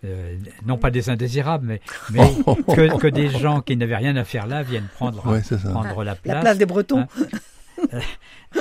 euh, 0.04 0.36
non 0.66 0.78
pas 0.78 0.90
des 0.90 1.10
indésirables, 1.10 1.78
mais, 2.10 2.20
que, 3.00 3.08
des 3.08 3.28
gens 3.28 3.60
qui 3.60 3.76
n'avaient 3.76 3.96
rien 3.96 4.16
à 4.16 4.24
faire 4.24 4.46
là 4.46 4.62
viennent 4.62 4.88
prendre, 4.94 5.20
prendre 5.20 6.04
la 6.04 6.16
place. 6.16 6.34
La 6.34 6.40
place 6.40 6.58
des 6.58 6.66
Bretons. 6.66 7.06
Hein. 7.22 8.00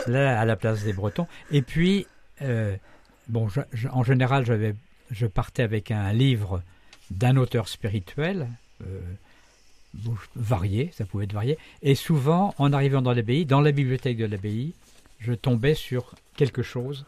là, 0.08 0.40
à 0.40 0.46
la 0.46 0.56
place 0.56 0.84
des 0.84 0.94
Bretons. 0.94 1.28
Et 1.52 1.64
puis, 1.64 2.06
euh, 2.44 2.76
bon, 3.28 3.48
en 3.92 4.04
général, 4.04 4.46
je 5.10 5.26
partais 5.26 5.64
avec 5.64 5.90
un 5.90 6.14
livre 6.14 6.62
d'un 7.10 7.38
auteur 7.38 7.68
spirituel, 7.68 8.48
euh, 8.84 9.00
varié, 10.36 10.92
ça 10.94 11.06
pouvait 11.06 11.26
être 11.26 11.34
varié. 11.34 11.58
Et 11.82 11.96
souvent, 11.96 12.54
en 12.60 12.72
arrivant 12.72 13.02
dans 13.02 13.14
l'abbaye, 13.14 13.46
dans 13.46 13.62
la 13.62 13.72
bibliothèque 13.72 14.18
de 14.18 14.26
l'abbaye, 14.26 14.74
je 15.20 15.34
tombais 15.34 15.76
sur 15.76 16.14
quelque 16.36 16.62
chose 16.62 17.06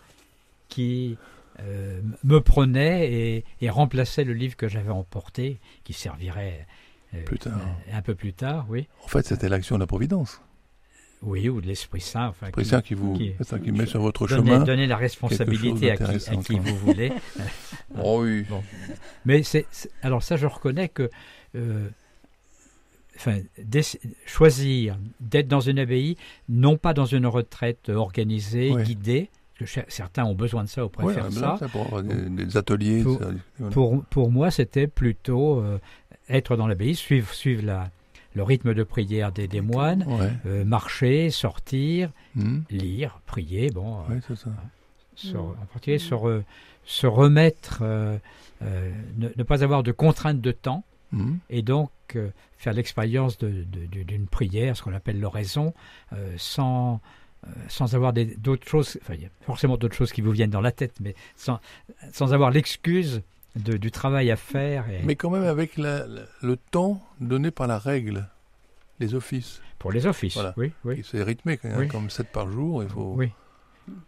qui 0.70 1.18
euh, 1.60 2.02
me 2.24 2.40
prenait 2.40 3.44
et, 3.62 3.70
remplaçait 3.70 4.24
le 4.24 4.34
livre 4.34 4.56
que 4.56 4.68
j'avais 4.68 4.92
emporté, 4.92 5.60
qui 5.84 5.94
servirait 5.94 6.66
euh, 7.14 7.18
euh, 7.46 7.50
un 7.92 8.02
peu 8.02 8.16
plus 8.16 8.34
tard, 8.34 8.66
oui. 8.70 8.88
En 9.04 9.08
fait, 9.08 9.26
c'était 9.26 9.50
l'action 9.50 9.76
de 9.76 9.82
la 9.82 9.88
Providence. 9.88 10.42
Oui, 11.22 11.48
ou 11.48 11.62
de 11.62 11.68
l'Esprit 11.68 12.02
Saint. 12.02 12.28
Enfin, 12.28 12.48
L'Esprit 12.48 12.66
Saint 12.66 12.82
qui 12.82 12.96
vous 12.96 13.14
qui, 13.14 13.34
qui 13.64 13.72
met 13.72 13.86
sur 13.86 14.02
votre 14.02 14.28
chemin. 14.28 14.64
Donner 14.64 14.88
la 14.88 14.98
responsabilité 14.98 15.92
à 15.92 15.98
qui, 15.98 16.30
à 16.30 16.36
qui 16.38 16.60
vous 16.60 16.76
voulez. 16.76 17.14
oh 17.98 18.24
oui. 18.24 18.46
Mais 19.26 19.44
c'est, 19.44 19.66
alors 20.02 20.22
ça, 20.22 20.36
je 20.36 20.48
reconnais 20.48 20.90
que 20.90 21.10
enfin, 23.16 23.40
choisir 24.26 24.98
d'être 25.20 25.48
dans 25.48 25.62
une 25.62 25.80
abbaye, 25.80 26.18
non 26.50 26.78
pas 26.78 26.94
dans 26.94 27.06
une 27.06 27.28
retraite 27.28 27.90
organisée, 27.90 28.74
guidée, 28.84 29.30
certains 29.66 30.26
ont 30.26 30.36
besoin 30.36 30.64
de 30.64 30.70
ça 30.70 30.86
ou 30.86 30.90
préfèrent 30.90 31.32
ça. 31.32 31.58
pour 31.72 32.02
des, 32.02 32.58
ateliers. 32.58 33.04
Pour, 33.72 34.04
pour, 34.06 34.32
moi, 34.32 34.52
c'était 34.52 34.88
plutôt 34.88 35.60
euh, 35.60 35.80
être 36.30 36.56
dans 36.56 36.68
l'abbaye, 36.68 36.96
suivre, 36.96 37.34
suivre 37.34 37.66
la, 37.66 37.90
le 38.36 38.44
rythme 38.44 38.74
de 38.74 38.84
prière 38.84 39.32
des, 39.32 39.48
des 39.48 39.62
moines, 39.62 40.06
euh, 40.46 40.66
marcher, 40.66 41.30
sortir, 41.30 42.10
hmm. 42.36 42.62
lire, 42.70 43.20
prier, 43.26 43.70
bon. 43.70 44.00
Euh, 44.10 45.36
en 45.36 45.66
particulier 45.72 46.00
se, 46.00 46.42
se 46.86 47.08
remettre, 47.08 47.84
ne, 48.62 49.44
pas 49.44 49.64
avoir 49.64 49.84
de 49.84 49.92
contraintes 49.92 50.42
de 50.42 50.52
temps, 50.52 50.84
hmm. 51.12 51.36
et 51.50 51.62
donc 51.62 51.92
faire 52.58 52.74
l'expérience 52.74 53.38
d'une 53.38 53.66
de, 53.66 54.26
prière, 54.30 54.76
ce 54.76 54.84
qu'on 54.84 54.94
appelle 54.94 55.20
l'oraison, 55.20 55.74
sans 56.38 57.00
euh, 57.44 57.52
sans 57.68 57.96
avoir 57.96 58.14
d'autres 58.14 58.68
choses, 58.68 58.98
enfin, 59.02 59.16
il 59.16 59.22
y 59.22 59.26
a 59.26 59.30
forcément 59.42 59.78
d'autres 59.78 59.96
choses 59.96 60.12
qui 60.12 60.22
vous 60.22 60.32
viennent 60.32 60.50
dans 60.50 60.62
la 60.62 60.72
tête, 60.72 60.96
mais 61.02 61.16
sans, 61.36 61.60
sans 62.12 62.34
avoir 62.34 62.52
l'excuse 62.52 63.22
du 63.56 63.92
travail 63.92 64.32
à 64.32 64.36
faire. 64.36 64.86
Mais 65.04 65.16
quand 65.16 65.30
même 65.30 65.44
avec 65.44 65.78
le 65.78 66.56
temps 66.72 67.02
donné 67.20 67.52
par 67.52 67.68
la 67.68 67.78
règle, 67.78 68.28
les 69.00 69.16
offices. 69.16 69.62
Pour 69.80 69.92
les 69.92 70.06
offices, 70.08 70.40
oui. 70.58 70.72
oui. 70.86 71.02
C'est 71.04 71.22
rythmé, 71.22 71.58
quand 71.58 71.70
même, 71.70 71.90
comme 71.90 72.10
7 72.10 72.28
par 72.30 72.50
jour. 72.52 72.84
Il 72.84 72.90
faut... 72.90 73.14
Oui. 73.16 73.32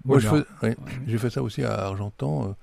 Moi, 0.06 0.20
j'ai 1.06 1.18
fait 1.18 1.30
ça 1.30 1.44
aussi 1.44 1.64
à 1.64 1.74
Argentan. 1.74 2.50
Euh, 2.50 2.54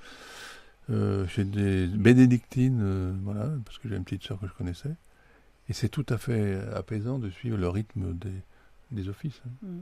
euh, 0.90 1.26
chez 1.28 1.44
des 1.44 1.86
bénédictines, 1.86 3.20
voilà, 3.22 3.48
parce 3.64 3.78
que 3.78 3.88
j'ai 3.88 3.96
une 3.96 4.04
petite 4.04 4.24
soeur 4.24 4.40
que 4.40 4.48
je 4.48 4.52
connaissais. 4.52 4.94
Et 5.68 5.72
c'est 5.72 5.88
tout 5.88 6.06
à 6.08 6.18
fait 6.18 6.58
apaisant 6.74 7.18
de 7.18 7.30
suivre 7.30 7.56
le 7.56 7.68
rythme 7.68 8.14
des, 8.14 8.32
des 8.92 9.08
offices. 9.08 9.40
Hein. 9.46 9.50
Mm 9.62 9.80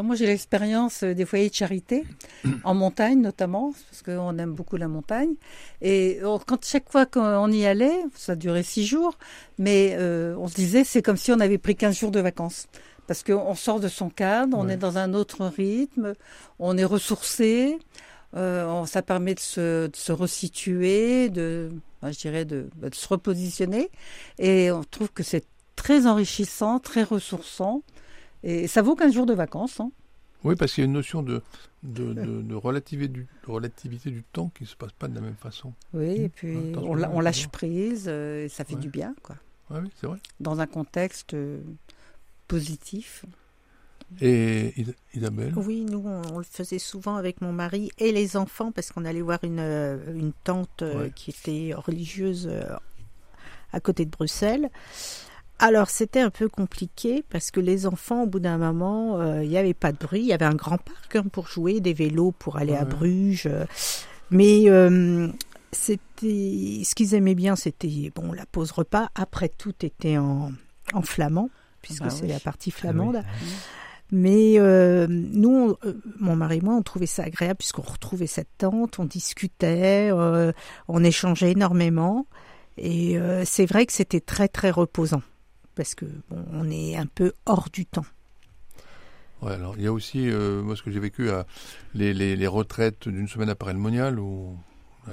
moi, 0.00 0.16
j'ai 0.16 0.26
l'expérience 0.26 1.02
euh, 1.02 1.14
des 1.14 1.26
foyers 1.26 1.50
de 1.50 1.54
charité, 1.54 2.04
en 2.64 2.74
montagne 2.74 3.20
notamment, 3.20 3.74
parce 3.90 4.02
qu'on 4.02 4.38
aime 4.38 4.54
beaucoup 4.54 4.78
la 4.78 4.88
montagne. 4.88 5.34
Et 5.82 6.20
euh, 6.22 6.38
quand 6.46 6.64
chaque 6.64 6.90
fois 6.90 7.04
qu'on 7.04 7.52
y 7.52 7.66
allait, 7.66 8.02
ça 8.14 8.34
durait 8.34 8.62
six 8.62 8.86
jours, 8.86 9.18
mais 9.58 9.94
euh, 9.98 10.34
on 10.38 10.48
se 10.48 10.54
disait 10.54 10.84
c'est 10.84 11.02
comme 11.02 11.18
si 11.18 11.30
on 11.32 11.40
avait 11.40 11.58
pris 11.58 11.76
15 11.76 11.98
jours 11.98 12.10
de 12.10 12.20
vacances. 12.20 12.68
Parce 13.06 13.22
qu'on 13.22 13.54
sort 13.54 13.80
de 13.80 13.88
son 13.88 14.08
cadre, 14.08 14.56
on 14.56 14.68
est 14.68 14.76
dans 14.76 14.96
un 14.96 15.12
autre 15.12 15.44
rythme, 15.44 16.14
on 16.60 16.78
est 16.78 16.84
ressourcé, 16.84 17.76
ça 18.32 19.02
permet 19.04 19.34
de 19.34 19.40
se, 19.40 19.88
de 19.88 19.96
se 19.96 20.12
resituer, 20.12 21.28
de, 21.28 21.72
je 22.04 22.18
dirais, 22.18 22.44
de, 22.44 22.70
bah, 22.76 22.88
de 22.88 22.94
se 22.94 23.08
repositionner. 23.08 23.90
Et 24.38 24.70
on 24.70 24.84
trouve 24.84 25.10
que 25.10 25.24
c'est 25.24 25.44
très 25.74 26.06
enrichissant, 26.06 26.78
très 26.78 27.02
ressourçant. 27.02 27.82
Et 28.42 28.66
ça 28.66 28.82
vaut 28.82 28.94
15 28.94 29.12
jours 29.12 29.26
de 29.26 29.34
vacances. 29.34 29.80
Hein. 29.80 29.90
Oui, 30.44 30.56
parce 30.56 30.72
qu'il 30.72 30.82
y 30.82 30.84
a 30.84 30.86
une 30.86 30.92
notion 30.92 31.22
de, 31.22 31.40
de, 31.82 32.12
de, 32.12 32.54
relativité, 32.54 33.08
du, 33.08 33.26
relativité 33.46 34.10
du 34.10 34.24
temps 34.24 34.50
qui 34.54 34.64
ne 34.64 34.68
se 34.68 34.76
passe 34.76 34.92
pas 34.92 35.06
de 35.06 35.14
la 35.14 35.20
même 35.20 35.36
façon. 35.36 35.72
Oui, 35.94 36.22
et 36.22 36.28
puis 36.28 36.56
on, 36.76 37.00
on, 37.00 37.20
lâche 37.20 37.48
prise, 37.48 38.06
euh, 38.08 38.44
et 38.44 38.48
ça 38.48 38.64
fait 38.64 38.74
du 38.74 38.88
bien. 38.88 39.14
quoi. 39.22 39.36
oui, 39.70 39.88
c'est 40.00 40.06
vrai. 40.06 40.18
Dans 40.40 40.60
un 40.60 40.66
contexte 40.66 41.34
euh, 41.34 41.60
positif. 42.48 43.24
Et 44.20 44.74
Isabelle? 45.14 45.54
Oui, 45.56 45.86
nous, 45.88 46.04
on, 46.04 46.38
le 46.38 46.44
faisait 46.44 46.80
souvent 46.80 47.16
avec 47.16 47.40
mon 47.40 47.52
mari 47.52 47.90
et 47.98 48.12
les 48.12 48.36
enfants, 48.36 48.72
parce 48.72 48.90
qu'on 48.90 49.04
allait 49.04 49.22
voir 49.22 49.38
une, 49.42 49.60
euh, 49.60 50.12
une 50.12 50.32
tante 50.44 50.82
qui 51.14 51.30
était 51.30 51.72
religieuse 51.74 52.50
à 53.72 53.80
côté 53.80 54.04
de 54.04 54.10
Bruxelles. 54.10 54.70
Alors 55.62 55.90
c'était 55.90 56.20
un 56.20 56.30
peu 56.30 56.48
compliqué 56.48 57.24
parce 57.30 57.52
que 57.52 57.60
les 57.60 57.86
enfants, 57.86 58.24
au 58.24 58.26
bout 58.26 58.40
d'un 58.40 58.58
moment, 58.58 59.20
euh, 59.20 59.44
il 59.44 59.48
n'y 59.48 59.56
avait 59.56 59.74
pas 59.74 59.92
de 59.92 59.96
bruit. 59.96 60.22
Il 60.22 60.26
y 60.26 60.32
avait 60.32 60.44
un 60.44 60.56
grand 60.56 60.76
parc 60.76 61.14
hein, 61.14 61.22
pour 61.30 61.46
jouer, 61.46 61.78
des 61.80 61.92
vélos 61.92 62.32
pour 62.32 62.56
aller 62.56 62.74
à 62.74 62.84
Bruges. 62.84 63.48
mais 64.32 64.64
euh, 64.66 65.28
c'était 65.70 66.82
ce 66.84 66.96
qu'ils 66.96 67.14
aimaient 67.14 67.36
bien, 67.36 67.54
c'était 67.54 68.10
bon 68.12 68.32
la 68.32 68.44
pause 68.44 68.72
repas. 68.72 69.10
Après 69.14 69.48
tout 69.48 69.72
était 69.82 70.18
en, 70.18 70.50
flamand 71.04 71.48
puisque 71.80 72.02
bah 72.02 72.10
c'est 72.10 72.26
la 72.26 72.40
partie 72.40 72.72
flamande. 72.72 73.22
Ah 73.22 73.28
mais 74.10 74.58
euh, 74.58 75.06
nous, 75.08 75.76
mon 76.18 76.34
mari 76.34 76.58
et 76.58 76.60
moi, 76.60 76.74
on 76.74 76.82
trouvait 76.82 77.06
ça 77.06 77.22
agréable 77.22 77.58
puisqu'on 77.58 77.82
retrouvait 77.82 78.26
cette 78.26 78.50
tante, 78.58 78.98
on 78.98 79.04
discutait, 79.04 80.10
on 80.88 81.04
échangeait 81.04 81.52
énormément. 81.52 82.26
Et 82.78 83.16
c'est 83.44 83.66
vrai 83.66 83.86
que 83.86 83.92
c'était 83.92 84.20
très 84.20 84.48
très 84.48 84.72
reposant 84.72 85.22
parce 85.74 85.94
que 85.94 86.06
bon, 86.30 86.44
on 86.52 86.70
est 86.70 86.96
un 86.96 87.06
peu 87.06 87.32
hors 87.46 87.68
du 87.72 87.86
temps. 87.86 88.04
Ouais, 89.42 89.52
alors 89.52 89.74
il 89.76 89.82
y 89.82 89.86
a 89.86 89.92
aussi, 89.92 90.30
euh, 90.30 90.62
moi 90.62 90.76
ce 90.76 90.82
que 90.82 90.90
j'ai 90.90 91.00
vécu, 91.00 91.30
à 91.30 91.46
les, 91.94 92.14
les, 92.14 92.36
les, 92.36 92.46
retraites 92.46 93.08
d'une 93.08 93.26
semaine 93.26 93.48
après 93.48 93.72
le 93.72 93.78
monial 93.78 94.20
où 94.20 94.56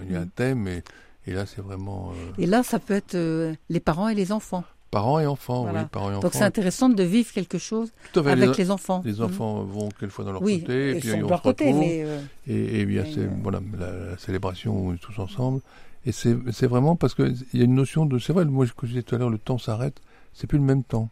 il 0.03 0.11
y 0.11 0.15
a 0.15 0.19
un 0.19 0.25
mm. 0.25 0.31
thème 0.35 0.67
et, 0.67 0.83
et 1.25 1.33
là 1.33 1.47
c'est 1.47 1.61
vraiment. 1.61 2.11
Euh, 2.11 2.31
et 2.37 2.45
là 2.45 2.61
ça 2.61 2.77
peut 2.77 2.93
être 2.93 3.15
euh, 3.15 3.55
les 3.69 3.79
parents 3.79 4.07
et 4.07 4.13
les 4.13 4.31
enfants. 4.31 4.63
Parents 4.91 5.19
et 5.19 5.25
enfants, 5.25 5.67
oui, 5.71 5.79
parents 5.91 6.11
et 6.11 6.15
enfants. 6.15 6.21
Donc 6.21 6.33
c'est 6.33 6.43
intéressant 6.43 6.89
de 6.89 7.03
vivre 7.03 7.31
quelque 7.31 7.59
chose 7.59 7.91
avec 8.15 8.57
les, 8.57 8.71
enfants. 8.71 9.01
Les 9.03 9.21
enfants 9.21 9.63
mm. 9.63 9.67
vont 9.67 9.89
quelquefois 9.89 10.25
dans 10.25 10.31
leur 10.31 10.41
côté, 10.41 10.91
et 10.91 10.99
puis 10.99 11.09
ils 11.09 11.19
leur 11.21 11.41
côté, 11.41 11.73
mais 11.73 12.05
et, 12.47 12.81
et, 12.81 12.85
bien 12.85 13.05
c'est 13.11 13.27
voilà 13.41 13.61
la, 13.77 14.17
célébration 14.19 14.77
où 14.77 14.89
on 14.89 14.93
est 14.93 14.97
tous 14.97 15.17
ensemble. 15.19 15.61
Et 16.05 16.11
c'est 16.11 16.67
vraiment 16.67 16.95
parce 16.95 17.13
qu'il 17.13 17.35
y 17.53 17.61
a 17.61 17.65
une 17.65 17.75
notion 17.75 18.05
de, 18.05 18.19
c'est 18.19 18.31
vrai, 18.31 18.45
moi 18.45 18.65
je 18.65 18.87
disais 18.87 19.03
tout 19.03 19.15
à 19.15 19.17
l'heure, 19.17 19.29
le 19.29 19.37
temps 19.37 19.57
s'arrête 19.57 19.99
c'est 20.33 20.47
plus 20.47 20.57
le 20.57 20.63
même 20.63 20.83
temps. 20.83 21.09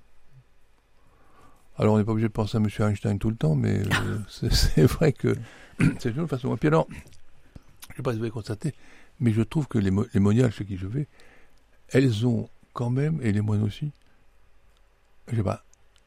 Alors 1.78 1.96
on 1.96 1.98
n'est 1.98 2.04
pas 2.04 2.12
obligé 2.12 2.28
de 2.28 2.34
penser 2.34 2.58
à 2.58 2.62
M. 2.62 2.68
Einstein 2.80 3.20
tout 3.20 3.30
le 3.30 3.36
temps, 3.36 3.56
mais 3.56 3.82
euh, 4.04 4.50
c'est 4.52 4.86
vrai 4.86 5.14
que 5.14 5.36
c'est 6.00 6.16
une 6.16 6.28
façon. 6.28 6.54
Et 6.56 6.58
puis 6.58 6.68
alors, 6.68 6.88
je 6.90 6.96
ne 6.96 7.96
sais 7.98 8.04
pas 8.04 8.12
si 8.12 8.18
vous 8.18 8.24
avez 8.24 8.32
constaté, 8.32 8.74
mais 9.20 9.32
je 9.32 9.42
trouve 9.42 9.68
que 9.68 9.78
les, 9.78 9.92
les 10.14 10.20
moniales 10.20 10.52
chez 10.52 10.66
qui 10.66 10.78
je 10.78 10.88
vais, 10.88 11.08
elles 11.90 12.26
ont 12.26 12.50
quand 12.74 12.90
même, 12.90 13.20
et 13.22 13.32
les 13.32 13.42
moines 13.42 13.64
aussi, 13.64 13.92
je 15.28 15.36
sais 15.36 15.44
pas, 15.44 15.64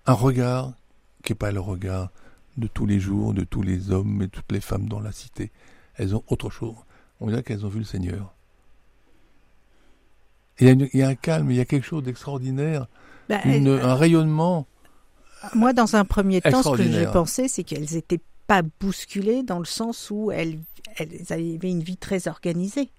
un 0.07 0.13
regard 0.13 0.73
qui 1.23 1.33
n'est 1.33 1.37
pas 1.37 1.53
le 1.53 1.61
regard 1.61 2.11
de 2.57 2.67
tous 2.67 2.87
les 2.87 3.01
jours, 3.01 3.35
de 3.35 3.45
tous 3.45 3.63
les 3.63 3.91
hommes 3.91 4.23
et 4.23 4.29
toutes 4.29 4.51
les 4.53 4.61
femmes 4.61 4.89
dans 4.89 5.01
la 5.01 5.13
cité. 5.13 5.51
Elles 5.95 6.15
ont 6.15 6.25
autre 6.29 6.51
chose. 6.51 6.77
On 7.21 7.29
dirait 7.29 7.43
qu'elles 7.43 7.67
ont 7.67 7.69
vu 7.69 7.81
le 7.81 7.85
Seigneur. 7.85 8.35
Il 10.61 10.91
y, 10.93 11.03
a 11.03 11.09
un 11.09 11.15
calme, 11.15 11.51
il 11.51 11.57
y 11.57 11.61
a 11.61 11.65
quelque 11.65 11.87
chose 11.87 12.03
d'extraordinaire, 12.03 12.87
bah, 13.29 13.41
un 13.45 13.95
rayonnement. 13.95 14.67
Moi, 15.55 15.73
dans 15.73 15.97
un 15.97 16.05
premier 16.05 16.41
temps, 16.41 16.63
ce 16.63 16.77
que 16.77 16.83
j'ai 16.83 17.07
pensé, 17.07 17.49
c'est 17.49 17.65
qu'elles 17.65 17.93
n'étaient 17.93 18.21
pas 18.47 18.63
bousculées 18.81 19.43
dans 19.43 19.59
le 19.59 19.65
sens 19.65 20.11
où 20.11 20.31
elles, 20.31 20.59
elles 20.97 21.25
avaient 21.31 21.57
une 21.63 21.83
vie 21.83 21.97
très 21.97 22.29
organisée. 22.29 22.91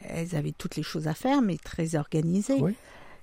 Elles 0.00 0.34
avaient 0.36 0.52
toutes 0.56 0.76
les 0.76 0.82
choses 0.82 1.08
à 1.08 1.14
faire, 1.14 1.40
mais 1.40 1.56
très 1.56 1.94
organisées. 1.94 2.60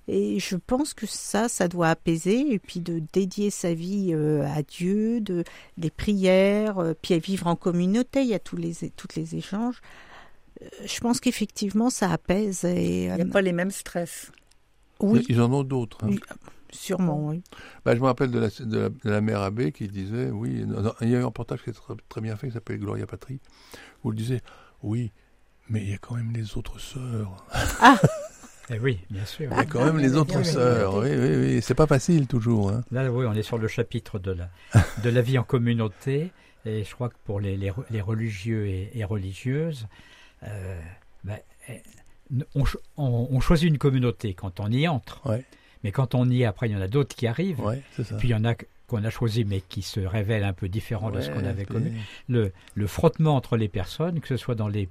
Et 0.08 0.40
je 0.40 0.56
pense 0.56 0.94
que 0.94 1.06
ça, 1.06 1.48
ça 1.48 1.68
doit 1.68 1.90
apaiser, 1.90 2.54
et 2.54 2.60
puis 2.60 2.80
de 2.80 3.02
dédier 3.14 3.52
sa 3.52 3.74
vie 3.74 4.12
euh, 4.14 4.44
à 4.48 4.64
Dieu, 4.64 5.22
de, 5.22 5.44
des 5.78 5.92
prières, 5.92 6.80
euh, 6.80 6.94
puis 7.00 7.14
à 7.14 7.20
vivre 7.20 7.46
en 7.46 7.56
communauté, 7.56 8.22
il 8.22 8.28
y 8.28 8.34
a 8.34 8.40
tous 8.40 8.58
les, 8.58 8.74
tous 8.96 9.08
les 9.16 9.36
échanges 9.36 9.80
je 10.86 11.00
pense 11.00 11.20
qu'effectivement, 11.20 11.90
ça 11.90 12.12
apaise. 12.12 12.64
Et, 12.66 13.06
Il 13.06 13.14
n'y 13.16 13.22
a 13.22 13.26
pas 13.26 13.42
les 13.42 13.54
mêmes 13.54 13.72
stress. 13.72 14.32
Oui, 15.00 15.26
Ils 15.30 15.42
en 15.42 15.52
ont 15.52 15.64
d'autres. 15.64 15.98
hein. 16.06 16.12
Sûrement, 16.74 17.28
oui. 17.28 17.44
Bah, 17.84 17.96
je 17.96 18.00
me 18.00 18.06
rappelle 18.06 18.32
de 18.32 18.40
la, 18.40 18.48
de 18.48 18.78
la, 18.80 18.90
de 18.90 19.10
la 19.10 19.20
mère 19.22 19.42
Abbé 19.42 19.72
qui 19.74 19.88
disait, 19.90 20.30
oui, 20.30 20.64
non, 20.66 20.94
il 21.02 21.10
y 21.10 21.16
a 21.16 21.20
eu 21.20 21.22
un 21.22 21.26
reportage 21.26 21.64
qui 21.64 21.70
est 21.70 21.74
très, 21.74 21.94
très 22.08 22.22
bien 22.22 22.36
fait 22.38 22.48
qui 22.48 22.54
s'appelle 22.54 22.80
Gloria 22.80 23.06
Patrie, 23.06 23.40
où 24.04 24.12
elle 24.12 24.18
disait, 24.18 24.40
oui, 24.84 25.12
mais 25.70 25.82
il 25.82 25.90
y 25.90 25.94
a 25.94 25.98
quand 25.98 26.16
même 26.16 26.32
les 26.32 26.56
autres 26.58 26.80
sœurs. 26.80 27.46
Eh 28.70 28.80
oui, 28.80 29.00
bien 29.10 29.26
sûr. 29.26 29.50
Il 29.52 29.58
y 29.58 29.60
a 29.60 29.66
quand 29.66 29.84
même 29.84 29.98
les 29.98 30.16
autres 30.16 30.44
sœurs. 30.44 30.96
Oui, 30.96 31.10
oui, 31.12 31.36
oui. 31.36 31.62
C'est 31.62 31.76
pas 31.76 31.88
facile 31.88 32.28
toujours. 32.28 32.70
Hein. 32.70 32.84
Là, 32.92 33.12
oui, 33.12 33.26
on 33.28 33.34
est 33.34 33.44
sur 33.44 33.58
le 33.58 33.68
chapitre 33.68 34.18
de 34.18 34.32
la, 34.32 34.50
de 35.04 35.10
la 35.10 35.22
vie 35.22 35.38
en 35.38 35.44
communauté. 35.44 36.32
Et 36.66 36.84
je 36.86 36.94
crois 36.96 37.10
que 37.10 37.16
pour 37.26 37.42
les, 37.42 37.58
les, 37.58 37.74
les 37.90 38.02
religieux 38.02 38.68
et, 38.68 38.92
et 38.94 39.04
religieuses, 39.04 39.88
euh, 39.88 39.88
ben, 40.44 41.38
eh, 41.70 41.82
on, 42.56 42.66
ch- 42.66 42.78
on- 42.98 43.28
on 43.32 43.40
choisit 43.40 43.68
une 43.70 43.78
communauté 43.78 44.34
quand 44.34 44.60
on 44.60 44.72
y 44.72 44.88
entre. 44.88 45.26
Ouais. 45.30 45.44
Mais 45.84 45.92
quand 45.92 46.16
on 46.16 46.30
y 46.30 46.42
est, 46.42 46.46
après, 46.46 46.70
il 46.70 46.74
y 46.74 46.76
en 46.76 46.82
a 46.82 46.88
d'autres 46.88 47.16
qui 47.16 47.28
arrivent. 47.28 47.60
Ouais, 47.60 47.82
c'est 47.96 48.04
ça. 48.04 48.16
Puis 48.18 48.30
il 48.30 48.32
y 48.32 48.36
en 48.36 48.46
a 48.46 48.54
qu'on 48.88 49.04
a 49.04 49.10
choisi, 49.10 49.46
mais 49.46 49.62
qui 49.62 49.82
se 49.82 50.00
révèlent 50.00 50.44
un 50.44 50.54
peu 50.54 50.68
différents 50.70 51.12
de 51.12 51.22
ce 51.22 51.30
qu'on 51.32 51.46
avait 51.46 51.66
puis- 51.66 51.74
connu. 51.76 51.94
Le, 52.28 52.52
le 52.76 52.88
frottement 52.88 53.36
entre 53.36 53.58
les 53.58 53.68
personnes, 53.70 54.20
que 54.20 54.28
ce 54.28 54.38
soit 54.38 54.56
dans 54.56 54.68
les 54.68 54.90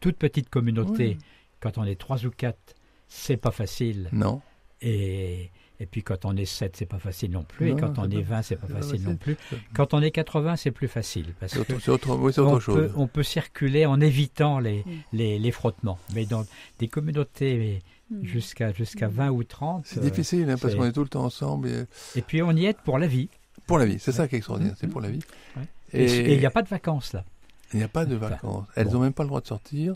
toutes 0.00 0.16
petites 0.16 0.48
communautés, 0.50 1.16
quand 1.60 1.78
on 1.78 1.84
est 1.84 1.98
trois 2.00 2.24
ou 2.26 2.30
quatre, 2.30 2.74
c'est 3.08 3.36
pas 3.36 3.50
facile. 3.52 4.08
Non. 4.12 4.40
Et, 4.80 5.50
et 5.80 5.86
puis 5.86 6.02
quand 6.02 6.24
on 6.24 6.36
est 6.36 6.44
7, 6.44 6.76
c'est 6.76 6.86
pas 6.86 6.98
facile 6.98 7.32
non 7.32 7.44
plus. 7.44 7.70
Non, 7.70 7.76
et 7.76 7.80
quand 7.80 7.98
on 7.98 8.08
est 8.08 8.22
pas- 8.22 8.36
20, 8.36 8.42
c'est 8.42 8.56
pas 8.56 8.66
facile 8.68 9.02
non 9.02 9.16
plus. 9.16 9.36
Quand 9.74 9.94
on 9.94 10.02
est 10.02 10.10
80, 10.10 10.56
c'est 10.56 10.70
plus 10.70 10.88
facile. 10.88 11.34
Parce 11.40 11.54
que 11.54 11.90
autre, 11.90 12.16
oui, 12.16 12.32
chose. 12.32 12.64
peut, 12.64 12.90
on 12.96 13.06
peut 13.06 13.22
circuler 13.22 13.86
en 13.86 14.00
évitant 14.00 14.58
les, 14.58 14.84
les, 15.12 15.38
les 15.38 15.50
frottements. 15.50 15.98
Mais 16.14 16.24
dans 16.24 16.44
des 16.78 16.88
communautés 16.88 17.82
jusqu'à 18.22 18.72
jusqu'à 18.72 19.08
20 19.08 19.30
ou 19.30 19.44
30. 19.44 19.84
C'est 19.86 20.00
euh, 20.00 20.02
difficile 20.02 20.48
hein, 20.50 20.56
parce 20.60 20.74
qu'on 20.74 20.84
est 20.84 20.92
tout 20.92 21.02
le 21.02 21.08
temps 21.08 21.24
ensemble. 21.24 21.68
Et... 21.68 21.84
Et 22.16 22.22
puis 22.22 22.42
on 22.42 22.52
y 22.52 22.66
est 22.66 22.78
pour 22.82 22.98
la 22.98 23.06
vie. 23.06 23.28
Pour 23.66 23.78
la 23.78 23.86
vie, 23.86 23.98
c'est 23.98 24.12
ça 24.12 24.28
qui 24.28 24.34
est 24.34 24.38
extraordinaire, 24.38 24.74
c'est 24.78 24.88
pour 24.88 25.00
la 25.00 25.10
vie. 25.10 25.20
Ouais. 25.56 25.62
Et 25.92 26.32
il 26.34 26.38
n'y 26.38 26.46
a 26.46 26.50
pas 26.50 26.62
de 26.62 26.68
vacances 26.68 27.12
là. 27.12 27.24
Il 27.72 27.78
n'y 27.78 27.84
a 27.84 27.88
pas 27.88 28.04
de 28.04 28.16
Enfin, 28.16 28.28
vacances. 28.28 28.64
Elles 28.76 28.86
bon. 28.86 28.92
n'ont 28.94 29.00
même 29.00 29.12
pas 29.12 29.22
le 29.22 29.28
droit 29.28 29.40
de 29.40 29.46
sortir. 29.46 29.94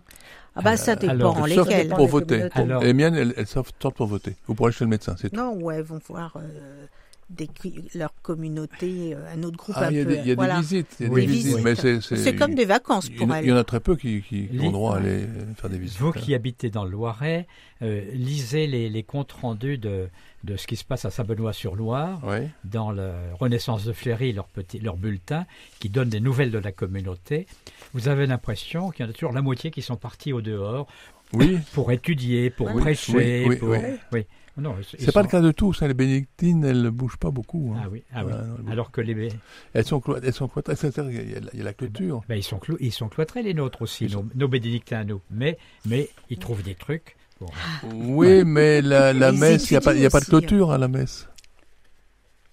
Ah 0.55 0.62
bah 0.62 0.77
ça 0.77 0.97
dépend, 0.97 1.12
alors, 1.12 1.49
sauf 1.49 1.69
lesquels. 1.69 1.89
pour 1.91 2.07
voter. 2.07 2.49
Alors, 2.55 2.83
Les 2.83 2.95
miennes, 2.95 3.15
elles, 3.15 3.35
elles 3.37 3.47
sortent 3.47 3.91
pour 3.95 4.07
voter. 4.07 4.37
Ou 4.49 4.55
pour 4.55 4.67
aller 4.67 4.75
chez 4.75 4.85
le 4.85 4.91
médecin, 4.91 5.15
c'est 5.19 5.29
tout. 5.31 5.37
Non, 5.37 5.55
ouais, 5.57 5.83
vont 5.83 6.01
voir 6.09 6.33
euh, 6.37 6.87
des, 7.29 7.49
leur 7.95 8.12
communauté, 8.23 9.15
euh, 9.15 9.35
un 9.35 9.43
autre 9.43 9.57
groupe 9.57 9.75
Ah, 9.79 9.87
un 9.87 9.91
il 9.91 9.97
y 9.97 10.01
a 10.01 10.05
peu. 10.05 10.11
des, 10.12 10.19
il 10.21 10.27
y 10.29 10.33
a 10.33 10.35
voilà. 10.37 10.55
des 10.57 10.61
visites. 10.61 10.97
Il 11.01 11.07
y 11.07 11.09
a 11.09 11.12
Oui, 11.12 11.21
des 11.23 11.27
visites, 11.27 11.47
visites. 11.57 11.65
mais 11.65 11.75
c'est, 11.75 12.01
C'est 12.01 12.37
comme 12.37 12.55
des 12.55 12.65
vacances 12.65 13.07
il 13.09 13.15
y 13.15 13.19
pour 13.19 13.27
en 13.27 13.31
a- 13.31 13.39
elles. 13.39 13.45
Il 13.47 13.49
y 13.49 13.53
en 13.53 13.57
a 13.57 13.65
très 13.65 13.81
peu 13.81 13.97
qui, 13.97 14.23
qui, 14.23 14.47
qui 14.49 14.61
ont 14.61 14.71
droit 14.71 14.95
à 14.95 14.99
aller 14.99 15.25
euh, 15.25 15.55
faire 15.57 15.69
des 15.71 15.79
visites. 15.79 15.99
vous 15.99 16.12
qui 16.12 16.35
habitez 16.35 16.71
dans 16.71 16.85
le 16.85 16.91
Loiret, 16.91 17.47
euh, 17.83 18.05
lisez 18.12 18.67
les, 18.69 18.89
les 18.89 19.03
comptes 19.03 19.33
rendus 19.33 19.77
de, 19.79 20.09
de 20.45 20.57
ce 20.57 20.67
qui 20.69 20.77
se 20.77 20.85
passe 20.85 21.05
à 21.05 21.11
Saint-Benoît-sur-Loire. 21.11 22.21
Dans 22.65 22.93
le 22.93 23.11
Renaissance 23.41 23.85
de 23.85 23.93
Fleury, 23.93 24.33
leur, 24.33 24.47
petit, 24.47 24.79
leur 24.79 24.97
bulletin, 24.97 25.47
qui 25.81 25.89
donne 25.89 26.09
des 26.09 26.21
nouvelles 26.21 26.51
de 26.53 26.59
la 26.59 26.71
communauté, 26.73 27.47
vous 27.93 28.09
avez 28.09 28.27
l'impression 28.27 28.91
qu'il 28.91 29.05
y 29.05 29.09
en 29.09 29.11
a 29.11 29.15
toujours 29.15 29.33
la 29.33 29.43
moitié 29.43 29.71
qui 29.73 29.83
sont 29.83 29.97
partis 29.97 30.33
au 30.33 30.43
dehors 30.43 30.87
Oui, 31.33 31.59
pour 31.73 31.91
étudier, 31.91 32.51
pour 32.51 32.69
Oui, 32.73 32.81
prêcher. 32.81 33.12
oui, 33.17 33.45
oui, 33.49 33.57
pour... 33.57 33.71
oui. 34.12 34.27
Non, 34.59 34.75
c'est 34.83 35.05
pas 35.07 35.12
sont- 35.12 35.21
le 35.23 35.29
cas 35.29 35.40
de 35.40 35.53
tous. 35.53 35.83
hein. 35.83 35.88
Les 35.88 35.95
bénédictines, 35.95 36.64
elles 36.64 36.83
ne 36.83 36.90
bougent 36.90 37.19
pas 37.19 37.31
beaucoup. 37.31 37.75
hein. 37.77 37.83
Ah 37.85 37.88
oui, 37.90 38.03
ah 38.14 38.25
oui. 38.25 38.33
Non, 38.33 38.57
bougent 38.59 38.73
Alors 38.73 38.90
que 38.90 39.01
les, 39.01 39.29
Elles 39.75 39.85
sont 39.85 39.99
clo- 40.01 40.19
elles 40.23 40.33
sont 40.33 40.49
cloîtrées. 40.49 40.77
C'est-à-dire 40.77 41.21
qu'il 41.21 41.31
y 41.31 41.37
a 41.37 41.40
la- 41.40 41.51
Il 41.53 41.59
y 41.59 41.62
a 41.62 41.64
la 41.64 41.73
clôture. 41.75 42.23
ben, 42.29 42.37
ils, 42.37 42.42
sont 42.42 42.59
clo- 42.59 42.79
ils 42.81 42.92
sont 42.92 43.09
cloîtrés, 43.09 43.42
les 43.42 43.53
nôtres 43.55 43.83
aussi, 43.83 44.07
nos, 44.09 44.25
nos 44.35 44.49
bénédictins 44.49 45.01
à 45.01 45.05
nous. 45.05 45.21
Mais, 45.31 45.59
mais 45.85 46.09
ils 46.31 46.38
trouvent 46.38 46.62
des 46.62 46.75
trucs. 46.75 47.16
Bon, 47.40 47.49
Oui, 47.92 48.45
mais 48.45 48.81
la, 48.81 49.12
messe, 49.33 49.71
il 49.71 49.75
n'y 49.75 49.77
a, 49.79 49.81
pas- 49.83 49.95
il 49.95 50.01
y 50.01 50.07
a 50.07 50.11
pas 50.11 50.21
de 50.21 50.25
clôture 50.25 50.73
à 50.73 50.79
la 50.79 50.88
messe. 50.88 51.29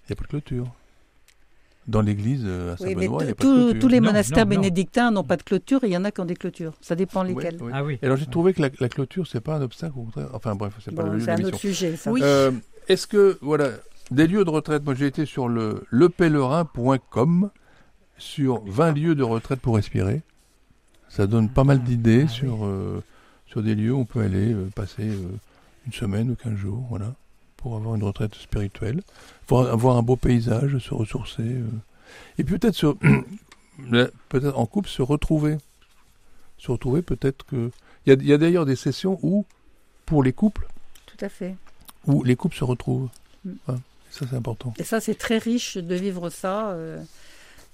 Il 0.02 0.10
n'y 0.10 0.12
a 0.12 0.16
pas 0.16 0.24
de 0.24 0.28
clôture. 0.28 0.66
Dans 1.86 2.00
l'église 2.00 2.42
euh, 2.46 2.72
à 2.72 2.76
Oui, 2.82 2.94
Saint-Benoît, 2.94 3.22
il 3.22 3.26
n'y 3.26 3.30
a 3.32 3.34
t- 3.34 3.34
pas 3.34 3.44
de 3.44 3.48
tous- 3.50 3.60
clôture. 3.64 3.80
tous 3.80 3.88
les 3.88 4.00
Non, 4.00 4.06
monastères 4.06 4.46
non, 4.46 4.50
bénédictins 4.50 5.10
n'ont 5.10 5.22
pas 5.24 5.36
de 5.36 5.42
clôture 5.42 5.84
et 5.84 5.88
il 5.88 5.92
y 5.92 5.96
en 5.96 6.04
a 6.04 6.10
qui 6.10 6.20
ont 6.20 6.24
des 6.24 6.34
clôtures. 6.36 6.72
Ça 6.80 6.94
dépend 6.94 7.26
Oui, 7.26 7.34
lesquels. 7.34 7.58
oui. 7.60 7.70
Ah 7.74 7.84
oui. 7.84 7.98
Alors 8.02 8.16
j'ai 8.16 8.26
trouvé 8.26 8.54
que 8.54 8.62
la, 8.62 8.70
la 8.80 8.88
clôture, 8.88 9.26
c'est 9.26 9.40
pas 9.42 9.56
un 9.56 9.62
obstacle, 9.62 9.92
au 9.98 10.02
contraire. 10.04 10.28
Enfin 10.32 10.54
bref, 10.54 10.72
c'est 10.82 10.94
pas 10.94 11.02
Bon, 11.02 11.10
le 11.12 11.18
but 11.18 11.24
c'est 11.24 11.30
un 11.32 11.44
autre 11.44 11.58
sujet, 11.58 11.96
ça. 11.96 12.10
Oui. 12.10 12.20
Euh, 12.22 12.50
Est-ce 12.88 13.06
que, 13.06 13.38
voilà, 13.42 13.68
des 14.10 14.26
lieux 14.26 14.44
de 14.44 14.50
retraite, 14.50 14.82
moi 14.84 14.94
j'ai 14.94 15.06
été 15.06 15.26
sur 15.26 15.46
le 15.48 15.84
lepèlerin.com, 15.90 17.50
sur 18.16 18.62
20 18.66 18.92
lieux 18.92 19.14
de 19.14 19.22
retraite 19.22 19.60
pour 19.60 19.76
respirer. 19.76 20.22
Ça 21.08 21.26
donne 21.26 21.48
pas 21.48 21.64
mal 21.64 21.82
d'idées 21.82 22.24
Ah, 22.26 22.28
sur, 22.28 22.64
euh, 22.64 23.02
sur 23.46 23.62
des 23.62 23.74
lieux 23.74 23.92
où 23.92 23.98
on 24.00 24.04
peut 24.04 24.20
aller 24.20 24.52
euh, 24.52 24.68
passer 24.74 25.02
euh, 25.08 25.28
une 25.86 25.92
semaine 25.92 26.30
ou 26.30 26.34
15 26.34 26.54
jours, 26.56 26.84
voilà, 26.88 27.14
pour 27.64 27.76
avoir 27.76 27.94
une 27.94 28.04
retraite 28.04 28.34
spirituelle, 28.34 29.00
pour 29.46 29.66
avoir 29.66 29.96
un 29.96 30.02
beau 30.02 30.16
paysage, 30.16 30.76
se 30.76 30.92
ressourcer. 30.92 31.40
euh. 31.42 31.64
Et 32.36 32.44
puis 32.44 32.58
peut-être 32.58 32.94
peut-être 34.28 34.58
en 34.58 34.66
couple 34.66 34.90
se 34.90 35.00
retrouver. 35.00 35.56
Se 36.58 36.70
retrouver 36.70 37.00
peut-être 37.00 37.46
que... 37.46 37.70
Il 38.04 38.22
y 38.22 38.32
a, 38.34 38.36
d'ailleurs 38.36 38.66
des 38.66 38.76
sessions 38.76 39.18
où, 39.22 39.46
pour 40.04 40.22
les 40.22 40.34
couples, 40.34 40.68
Tout 41.06 41.16
à 41.24 41.30
fait. 41.30 41.56
où 42.06 42.22
les 42.22 42.36
couples 42.36 42.54
se 42.54 42.64
retrouvent. 42.64 43.08
Mm. 43.46 43.52
Ouais, 43.68 43.74
ça, 44.10 44.26
c'est 44.28 44.36
important. 44.36 44.74
Et 44.78 44.84
ça, 44.84 45.00
c'est 45.00 45.14
très 45.14 45.38
riche 45.38 45.78
de 45.78 45.94
vivre 45.94 46.28
ça, 46.28 46.68
euh, 46.72 47.02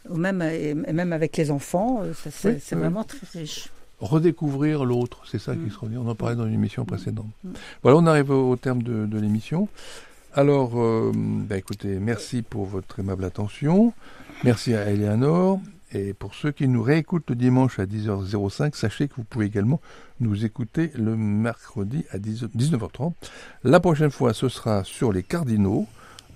ou 0.09 0.15
même, 0.17 0.41
et 0.41 0.73
même 0.75 1.13
avec 1.13 1.37
les 1.37 1.51
enfants. 1.51 2.03
euh, 2.05 2.13
c'est 2.15 2.49
Oui, 2.49 2.61
c'est 2.63 2.77
oui. 2.77 2.81
vraiment 2.83 3.03
très 3.03 3.27
riche. 3.41 3.71
Redécouvrir 4.01 4.85
l'autre, 4.85 5.23
c'est 5.31 5.39
ça 5.39 5.55
qui 5.55 5.61
Mm. 5.67 5.71
se 5.71 5.79
redit. 5.79 5.97
On 5.97 6.09
en 6.09 6.15
parlait 6.15 6.37
dans 6.37 6.47
une 6.47 6.55
émission 6.55 6.85
précédente. 6.85 7.27
Mm. 7.45 7.51
Voilà, 7.83 7.99
on 7.99 8.07
arrive 8.07 8.31
au, 8.31 8.51
au 8.51 8.57
terme 8.57 8.83
de, 8.83 9.07
de 9.07 9.19
l'émission. 9.19 9.69
Alors, 10.35 10.81
euh, 10.81 11.13
bah, 11.15 11.57
écoutez, 11.57 11.99
merci 11.99 12.43
pour 12.43 12.65
votre 12.67 12.99
aimable 13.01 13.25
attention. 13.25 13.93
Merci 14.45 14.75
à 14.75 14.91
Eleanor. 14.91 15.61
Et 15.93 16.15
pour 16.15 16.35
ceux 16.37 16.53
qui 16.53 16.69
nous 16.69 16.83
réécoutent 16.85 17.29
le 17.31 17.35
dimanche 17.35 17.81
à 17.81 17.85
10h05, 17.85 18.77
sachez 18.77 19.09
que 19.09 19.15
vous 19.17 19.25
pouvez 19.25 19.47
également 19.47 19.81
nous 20.21 20.45
écouter 20.45 20.93
le 20.95 21.17
mercredi 21.17 22.05
à 22.13 22.19
10 22.19 22.45
19h30. 22.57 23.13
La 23.65 23.81
prochaine 23.81 24.11
fois, 24.13 24.33
ce 24.33 24.49
sera 24.49 24.85
sur 24.85 25.13
les 25.13 25.25
cardinaux. 25.25 25.87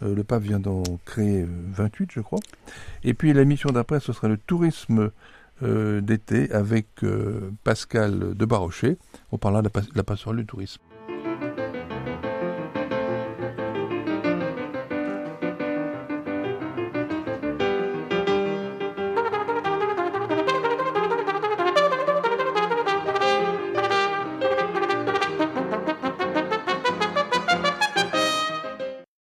Euh, 0.02 0.12
le 0.12 0.24
pape 0.24 0.42
vient 0.42 0.58
d'en 0.58 0.82
créer 1.04 1.42
euh, 1.42 1.46
28, 1.72 2.10
je 2.12 2.20
crois. 2.20 2.40
Et 3.04 3.14
puis 3.14 3.32
l'émission 3.32 3.70
d'après, 3.70 4.00
ce 4.00 4.12
sera 4.12 4.26
le 4.26 4.38
tourisme 4.38 4.98
euh, 4.98 5.12
d'été 5.62 6.50
avec 6.52 7.02
euh, 7.02 7.50
Pascal 7.62 8.34
de 8.34 8.44
Barrochet. 8.44 8.98
On 9.32 9.38
parlera 9.38 9.62
de 9.62 9.70
la, 9.74 9.80
de 9.80 9.96
la 9.96 10.04
passerelle 10.04 10.36
du 10.36 10.46
tourisme. 10.46 10.82